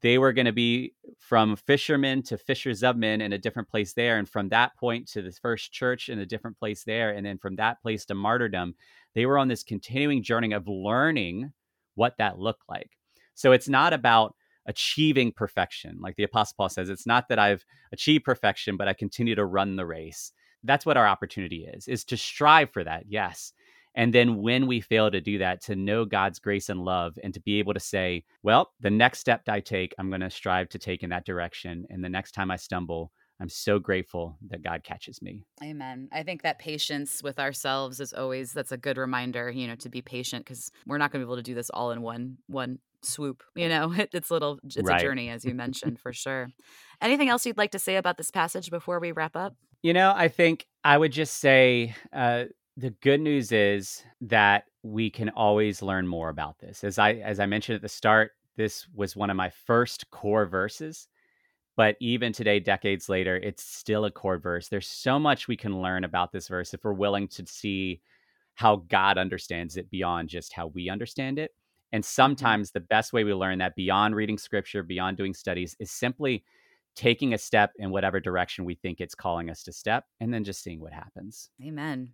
they 0.00 0.18
were 0.18 0.32
going 0.32 0.46
to 0.46 0.52
be 0.52 0.94
from 1.18 1.56
fishermen 1.56 2.22
to 2.24 2.38
fishers 2.38 2.82
of 2.82 2.96
men 2.96 3.20
in 3.20 3.32
a 3.32 3.38
different 3.38 3.68
place 3.68 3.94
there. 3.94 4.18
And 4.18 4.28
from 4.28 4.48
that 4.48 4.76
point 4.76 5.08
to 5.08 5.22
the 5.22 5.32
first 5.32 5.72
church 5.72 6.08
in 6.08 6.18
a 6.18 6.26
different 6.26 6.58
place 6.58 6.84
there. 6.84 7.10
And 7.10 7.24
then 7.26 7.38
from 7.38 7.56
that 7.56 7.80
place 7.82 8.04
to 8.06 8.14
martyrdom, 8.14 8.74
they 9.14 9.26
were 9.26 9.38
on 9.38 9.48
this 9.48 9.62
continuing 9.62 10.22
journey 10.22 10.52
of 10.52 10.66
learning 10.66 11.52
what 11.94 12.16
that 12.18 12.38
looked 12.38 12.64
like. 12.68 12.90
So 13.34 13.52
it's 13.52 13.68
not 13.68 13.92
about 13.92 14.34
achieving 14.66 15.32
perfection. 15.32 15.98
Like 16.00 16.16
the 16.16 16.22
Apostle 16.24 16.54
Paul 16.56 16.68
says, 16.68 16.88
it's 16.88 17.06
not 17.06 17.28
that 17.28 17.38
I've 17.38 17.64
achieved 17.92 18.24
perfection, 18.24 18.76
but 18.76 18.88
I 18.88 18.92
continue 18.92 19.34
to 19.34 19.44
run 19.44 19.76
the 19.76 19.86
race. 19.86 20.32
That's 20.62 20.86
what 20.86 20.96
our 20.96 21.06
opportunity 21.06 21.66
is, 21.72 21.88
is 21.88 22.04
to 22.04 22.16
strive 22.16 22.70
for 22.70 22.84
that, 22.84 23.04
yes. 23.08 23.52
And 23.94 24.14
then 24.14 24.40
when 24.40 24.66
we 24.66 24.80
fail 24.80 25.10
to 25.10 25.20
do 25.20 25.38
that, 25.38 25.60
to 25.62 25.76
know 25.76 26.04
God's 26.04 26.38
grace 26.38 26.68
and 26.68 26.80
love 26.80 27.18
and 27.22 27.34
to 27.34 27.40
be 27.40 27.58
able 27.58 27.74
to 27.74 27.80
say, 27.80 28.24
well, 28.42 28.72
the 28.80 28.90
next 28.90 29.18
step 29.18 29.42
I 29.48 29.60
take, 29.60 29.94
I'm 29.98 30.08
going 30.08 30.22
to 30.22 30.30
strive 30.30 30.68
to 30.70 30.78
take 30.78 31.02
in 31.02 31.10
that 31.10 31.26
direction. 31.26 31.84
And 31.90 32.02
the 32.02 32.08
next 32.08 32.32
time 32.32 32.50
I 32.50 32.56
stumble, 32.56 33.12
I'm 33.40 33.48
so 33.48 33.78
grateful 33.78 34.38
that 34.50 34.62
God 34.62 34.84
catches 34.84 35.20
me. 35.20 35.42
Amen. 35.62 36.08
I 36.12 36.22
think 36.22 36.42
that 36.42 36.60
patience 36.60 37.22
with 37.22 37.38
ourselves 37.38 37.98
is 37.98 38.12
always 38.12 38.52
that's 38.52 38.72
a 38.72 38.76
good 38.76 38.96
reminder, 38.96 39.50
you 39.50 39.66
know, 39.66 39.74
to 39.76 39.88
be 39.88 40.00
patient 40.00 40.44
because 40.44 40.70
we're 40.86 40.98
not 40.98 41.10
going 41.10 41.20
to 41.20 41.26
be 41.26 41.28
able 41.28 41.36
to 41.36 41.42
do 41.42 41.54
this 41.54 41.68
all 41.68 41.90
in 41.90 42.02
one 42.02 42.38
one 42.46 42.78
swoop 43.04 43.42
you 43.54 43.68
know 43.68 43.92
it's 44.12 44.30
little 44.30 44.58
it's 44.64 44.76
right. 44.82 45.00
a 45.00 45.04
journey 45.04 45.28
as 45.28 45.44
you 45.44 45.54
mentioned 45.64 45.98
for 45.98 46.12
sure. 46.12 46.48
Anything 47.00 47.28
else 47.28 47.44
you'd 47.44 47.58
like 47.58 47.72
to 47.72 47.78
say 47.78 47.96
about 47.96 48.16
this 48.16 48.30
passage 48.30 48.70
before 48.70 49.00
we 49.00 49.12
wrap 49.12 49.36
up? 49.36 49.54
You 49.82 49.92
know 49.92 50.12
i 50.14 50.28
think 50.28 50.66
i 50.84 50.96
would 50.96 51.12
just 51.12 51.38
say 51.38 51.94
uh, 52.12 52.44
the 52.76 52.90
good 52.90 53.20
news 53.20 53.52
is 53.52 54.02
that 54.22 54.64
we 54.82 55.10
can 55.10 55.28
always 55.30 55.82
learn 55.82 56.06
more 56.06 56.28
about 56.28 56.58
this. 56.58 56.84
As 56.84 56.98
i 56.98 57.14
as 57.14 57.40
i 57.40 57.46
mentioned 57.46 57.76
at 57.76 57.82
the 57.82 57.88
start 57.88 58.32
this 58.56 58.86
was 58.94 59.16
one 59.16 59.30
of 59.30 59.36
my 59.36 59.50
first 59.50 60.10
core 60.10 60.46
verses 60.46 61.08
but 61.74 61.96
even 62.00 62.32
today 62.32 62.60
decades 62.60 63.08
later 63.08 63.36
it's 63.36 63.64
still 63.64 64.04
a 64.04 64.10
core 64.10 64.38
verse. 64.38 64.68
There's 64.68 64.86
so 64.86 65.18
much 65.18 65.48
we 65.48 65.56
can 65.56 65.80
learn 65.80 66.04
about 66.04 66.30
this 66.30 66.48
verse 66.48 66.74
if 66.74 66.84
we're 66.84 66.92
willing 66.92 67.28
to 67.28 67.46
see 67.46 68.00
how 68.54 68.76
god 68.88 69.18
understands 69.18 69.76
it 69.76 69.90
beyond 69.90 70.28
just 70.28 70.52
how 70.52 70.66
we 70.68 70.90
understand 70.90 71.38
it 71.38 71.52
and 71.92 72.02
mm-hmm. 72.02 72.08
sometimes 72.08 72.70
the 72.70 72.80
best 72.80 73.12
way 73.12 73.24
we 73.24 73.34
learn 73.34 73.58
that 73.58 73.76
beyond 73.76 74.16
reading 74.16 74.38
scripture, 74.38 74.82
beyond 74.82 75.16
doing 75.16 75.34
studies, 75.34 75.76
is 75.78 75.90
simply 75.90 76.44
taking 76.94 77.32
a 77.32 77.38
step 77.38 77.72
in 77.78 77.90
whatever 77.90 78.20
direction 78.20 78.64
we 78.64 78.74
think 78.74 79.00
it's 79.00 79.14
calling 79.14 79.48
us 79.48 79.62
to 79.62 79.72
step 79.72 80.04
and 80.20 80.32
then 80.32 80.44
just 80.44 80.62
seeing 80.62 80.80
what 80.80 80.92
happens. 80.92 81.48
Amen. 81.64 82.10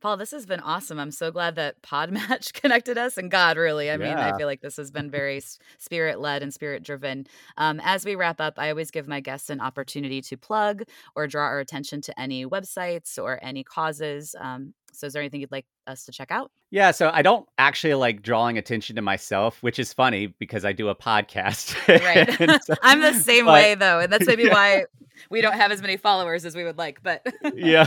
Paul, 0.00 0.16
this 0.16 0.32
has 0.32 0.46
been 0.46 0.60
awesome. 0.60 0.98
I'm 0.98 1.10
so 1.10 1.30
glad 1.30 1.54
that 1.56 1.80
Podmatch 1.82 2.52
connected 2.60 2.98
us 2.98 3.18
and 3.18 3.30
God, 3.30 3.56
really. 3.56 3.90
I 3.90 3.96
mean, 3.96 4.16
I 4.16 4.36
feel 4.36 4.46
like 4.46 4.60
this 4.60 4.76
has 4.76 4.90
been 4.90 5.10
very 5.12 5.40
spirit 5.78 6.18
led 6.18 6.42
and 6.42 6.52
spirit 6.52 6.82
driven. 6.82 7.26
Um, 7.56 7.80
as 7.84 8.04
we 8.04 8.16
wrap 8.16 8.40
up, 8.40 8.54
I 8.56 8.70
always 8.70 8.90
give 8.90 9.06
my 9.06 9.20
guests 9.20 9.50
an 9.50 9.60
opportunity 9.60 10.20
to 10.22 10.36
plug 10.36 10.82
or 11.14 11.26
draw 11.26 11.44
our 11.44 11.60
attention 11.60 12.00
to 12.02 12.20
any 12.20 12.44
websites 12.44 13.16
or 13.22 13.38
any 13.42 13.62
causes. 13.62 14.34
Um, 14.40 14.74
so, 14.92 15.06
is 15.06 15.14
there 15.14 15.22
anything 15.22 15.40
you'd 15.40 15.50
like 15.50 15.64
us 15.86 16.04
to 16.04 16.12
check 16.12 16.30
out? 16.30 16.50
Yeah, 16.70 16.90
so 16.90 17.10
I 17.12 17.22
don't 17.22 17.48
actually 17.58 17.94
like 17.94 18.22
drawing 18.22 18.58
attention 18.58 18.96
to 18.96 19.02
myself, 19.02 19.62
which 19.62 19.78
is 19.78 19.92
funny 19.92 20.28
because 20.38 20.64
I 20.64 20.72
do 20.72 20.88
a 20.88 20.94
podcast. 20.94 21.76
Right. 22.02 22.62
so, 22.64 22.74
I'm 22.82 23.00
the 23.00 23.14
same 23.14 23.46
but, 23.46 23.54
way 23.54 23.74
though, 23.74 24.00
and 24.00 24.12
that's 24.12 24.26
maybe 24.26 24.42
yeah. 24.44 24.52
why 24.52 24.84
we 25.30 25.40
don't 25.40 25.54
have 25.54 25.70
as 25.70 25.80
many 25.82 25.96
followers 25.96 26.44
as 26.44 26.56
we 26.56 26.64
would 26.64 26.78
like. 26.78 27.00
But 27.02 27.24
yeah. 27.54 27.86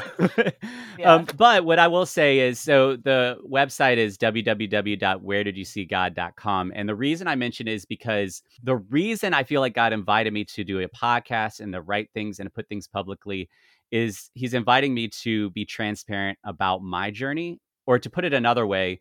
yeah. 0.98 1.13
Um, 1.13 1.28
but 1.36 1.65
what 1.65 1.80
I 1.80 1.88
will 1.88 2.06
say 2.06 2.39
is, 2.39 2.60
so 2.60 2.96
the 2.96 3.38
website 3.50 3.98
is 3.98 4.18
www.wheredidyousee.god.com, 4.18 6.72
and 6.76 6.89
the 6.89 6.96
reason 6.96 7.28
I 7.28 7.36
mention 7.36 7.68
is 7.68 7.86
because 7.86 8.41
the 8.63 8.78
reason 8.78 9.34
I 9.34 9.44
feel 9.44 9.60
like 9.62 9.74
God 9.74 9.91
invited 9.94 10.34
me 10.34 10.46
to 10.46 10.63
do 10.63 10.80
a 10.80 10.88
podcast 10.88 11.60
and 11.60 11.74
the 11.74 11.82
right 11.82 12.10
things 12.13 12.39
and 12.39 12.48
to 12.48 12.52
put 12.52 12.70
things 12.70 12.88
publicly 12.88 13.50
is 13.91 14.30
He's 14.34 14.54
inviting 14.54 14.93
me 14.93 15.10
to 15.24 15.50
be 15.52 15.65
transparent 15.65 16.38
about 16.43 16.82
my 16.82 17.12
journey 17.12 17.60
or 17.86 18.00
to 18.00 18.10
put 18.10 18.26
it 18.26 18.34
another 18.34 18.65
way, 18.65 19.00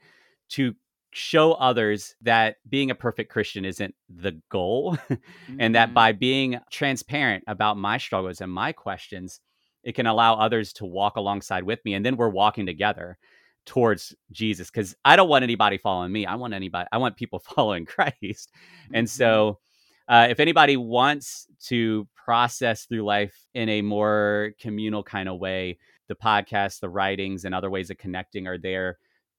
to 0.51 0.75
show 1.15 1.53
others 1.53 2.15
that 2.23 2.57
being 2.69 2.91
a 2.91 2.95
perfect 2.95 3.31
Christian 3.31 3.65
isn't 3.65 3.95
the 4.09 4.41
goal, 4.51 4.97
mm-hmm. 4.97 5.57
and 5.59 5.75
that 5.75 5.89
mm-hmm. 5.89 5.95
by 5.95 6.13
being 6.13 6.61
transparent 6.71 7.45
about 7.47 7.79
my 7.79 7.99
struggles 7.99 8.41
and 8.41 8.53
my 8.53 8.73
questions, 8.73 9.41
it 9.85 9.95
can 9.95 10.07
allow 10.07 10.35
others 10.35 10.73
to 10.75 10.85
walk 10.85 11.17
alongside 11.17 11.63
with 11.63 11.79
me. 11.85 11.95
And 11.95 12.05
then 12.05 12.17
we're 12.17 12.29
walking 12.29 12.67
together 12.67 13.17
towards 13.65 14.15
Jesus 14.31 14.71
because 14.71 14.95
I 15.05 15.17
don't 15.17 15.29
want 15.29 15.43
anybody 15.43 15.79
following 15.79 16.13
me. 16.13 16.27
I 16.27 16.35
want 16.35 16.53
anybody, 16.53 16.89
I 16.93 16.99
want 16.99 17.17
people 17.17 17.39
following 17.55 17.87
Christ. 17.87 18.15
Mm-hmm. 18.23 18.95
And 18.95 19.11
so, 19.11 19.59
uh, 20.09 20.27
if 20.31 20.41
anybody 20.41 20.77
wants 20.77 21.47
to 21.67 22.07
process 22.25 22.85
through 22.85 23.03
life 23.03 23.35
in 23.55 23.69
a 23.69 23.83
more 23.83 24.53
communal 24.61 25.03
kind 25.03 25.29
of 25.29 25.39
way, 25.39 25.79
the 26.09 26.15
podcast, 26.15 26.81
the 26.81 26.89
writings, 26.89 27.45
and 27.45 27.55
other 27.55 27.71
ways 27.71 27.91
of 27.91 27.99
connecting 27.99 28.47
are 28.47 28.59
there 28.59 28.99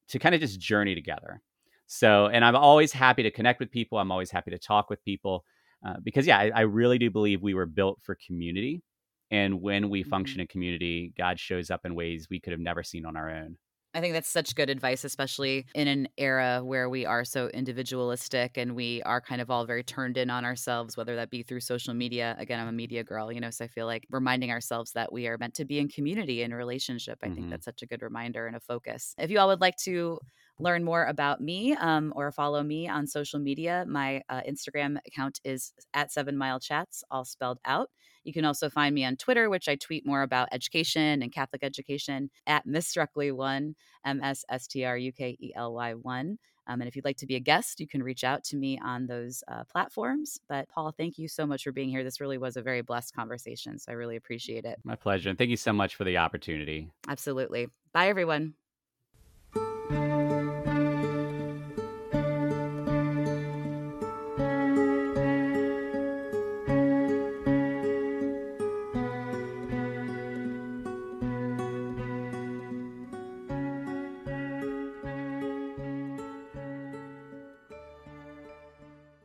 to 0.10 0.20
kind 0.20 0.36
of 0.36 0.42
just 0.42 0.60
journey 0.60 0.96
together. 0.96 1.42
So, 1.88 2.28
and 2.28 2.44
I'm 2.44 2.56
always 2.56 2.92
happy 2.92 3.24
to 3.24 3.32
connect 3.32 3.60
with 3.60 3.72
people. 3.72 3.98
I'm 3.98 4.12
always 4.12 4.32
happy 4.32 4.52
to 4.52 4.58
talk 4.58 4.90
with 4.90 5.04
people 5.04 5.46
uh, 5.86 5.96
because, 6.04 6.26
yeah, 6.26 6.40
I, 6.40 6.52
I, 6.56 6.62
really 6.62 6.98
do 6.98 7.12
believe 7.12 7.44
we 7.44 7.54
were 7.54 7.68
built 7.68 8.00
for 8.02 8.18
community. 8.26 8.82
And 9.30 9.62
when 9.62 9.90
we 9.90 10.02
mm-hmm. 10.02 10.10
function 10.10 10.42
in 10.42 10.48
community, 10.48 11.14
God 11.16 11.40
shows 11.40 11.70
up 11.70 11.86
in 11.86 11.94
ways 11.94 12.28
we 12.30 12.40
could 12.40 12.52
have 12.52 12.60
never 12.60 12.82
seen 12.82 13.06
on 13.06 13.16
our 13.16 13.30
own. 13.30 13.58
I 13.96 14.02
think 14.02 14.14
that's 14.14 14.28
such 14.28 14.56
good 14.56 14.70
advice, 14.70 15.06
especially 15.06 15.68
in 15.74 15.88
an 15.88 16.10
era 16.18 16.60
where 16.62 16.90
we 16.90 17.06
are 17.06 17.24
so 17.24 17.48
individualistic 17.48 18.58
and 18.58 18.76
we 18.76 19.02
are 19.04 19.22
kind 19.22 19.40
of 19.40 19.50
all 19.50 19.66
very 19.66 19.84
turned 19.84 20.18
in 20.18 20.30
on 20.30 20.44
ourselves, 20.44 20.98
whether 20.98 21.16
that 21.16 21.30
be 21.30 21.44
through 21.44 21.62
social 21.62 21.94
media. 21.94 22.36
Again, 22.38 22.60
I'm 22.60 22.68
a 22.68 22.74
media 22.74 23.06
girl, 23.06 23.32
you 23.32 23.40
know, 23.40 23.52
so 23.52 23.64
I 23.64 23.68
feel 23.70 23.86
like 23.86 24.06
reminding 24.12 24.52
ourselves 24.52 24.92
that 24.92 25.14
we 25.14 25.28
are 25.28 25.38
meant 25.38 25.54
to 25.56 25.66
be 25.66 25.80
in 25.80 25.88
community 25.88 26.44
and 26.44 26.54
relationship. 26.54 27.20
I 27.24 27.28
mm-hmm. 27.28 27.36
think 27.36 27.50
that's 27.52 27.64
such 27.64 27.84
a 27.84 27.86
good 27.86 28.02
reminder 28.02 28.48
and 28.48 28.58
a 28.58 28.60
focus. 28.60 29.16
If 29.18 29.32
you 29.32 29.40
all 29.40 29.48
would 29.48 29.62
like 29.62 29.78
to 29.86 30.20
learn 30.60 30.84
more 30.84 31.06
about 31.06 31.40
me 31.40 31.74
um, 31.80 32.12
or 32.18 32.34
follow 32.34 32.64
me 32.64 32.90
on 32.90 33.08
social 33.08 33.40
media, 33.40 33.86
my 33.88 34.22
uh, 34.28 34.42
Instagram 34.42 34.98
account 35.08 35.40
is 35.46 35.72
at 35.94 36.12
Seven 36.12 36.38
Mile 36.38 36.60
Chats, 36.60 37.06
all 37.10 37.24
spelled 37.24 37.60
out. 37.64 37.90
You 38.26 38.34
can 38.34 38.44
also 38.44 38.70
find 38.70 38.94
me 38.94 39.06
on 39.06 39.16
Twitter, 39.16 39.50
which 39.50 39.70
I 39.70 39.76
tweet 39.76 40.06
more 40.06 40.24
about 40.24 40.50
education 40.52 41.22
and 41.22 41.32
Catholic 41.32 41.64
education 41.64 42.30
at 42.46 42.66
Miss 42.66 42.94
Strukely1, 42.94 43.76
M 44.06 44.22
S 44.22 44.44
S 44.50 44.68
T 44.68 44.84
R 44.84 44.98
U 44.98 45.12
K 45.12 45.38
E 45.40 45.54
L 45.56 45.74
Y 45.74 45.94
1. 45.94 46.38
Um, 46.68 46.82
and 46.82 46.88
if 46.88 46.96
you'd 46.96 47.06
like 47.06 47.18
to 47.18 47.28
be 47.28 47.36
a 47.36 47.40
guest, 47.40 47.80
you 47.80 47.88
can 47.88 48.02
reach 48.02 48.24
out 48.24 48.44
to 48.46 48.58
me 48.58 48.80
on 48.84 49.06
those 49.06 49.44
uh, 49.48 49.64
platforms. 49.72 50.40
But 50.50 50.68
Paul, 50.70 50.94
thank 50.98 51.18
you 51.18 51.28
so 51.28 51.46
much 51.46 51.64
for 51.64 51.72
being 51.72 51.90
here. 51.90 52.04
This 52.04 52.20
really 52.20 52.40
was 52.40 52.58
a 52.58 52.62
very 52.62 52.82
blessed 52.82 53.14
conversation. 53.14 53.78
So 53.78 53.92
I 53.92 53.96
really 53.96 54.16
appreciate 54.16 54.66
it. 54.66 54.80
My 54.84 54.96
pleasure. 54.96 55.30
And 55.30 55.38
thank 55.38 55.52
you 55.52 55.58
so 55.58 55.74
much 55.74 55.96
for 55.96 56.04
the 56.04 56.18
opportunity. 56.18 56.90
Absolutely. 57.08 57.68
Bye, 57.94 58.08
everyone. 58.08 58.56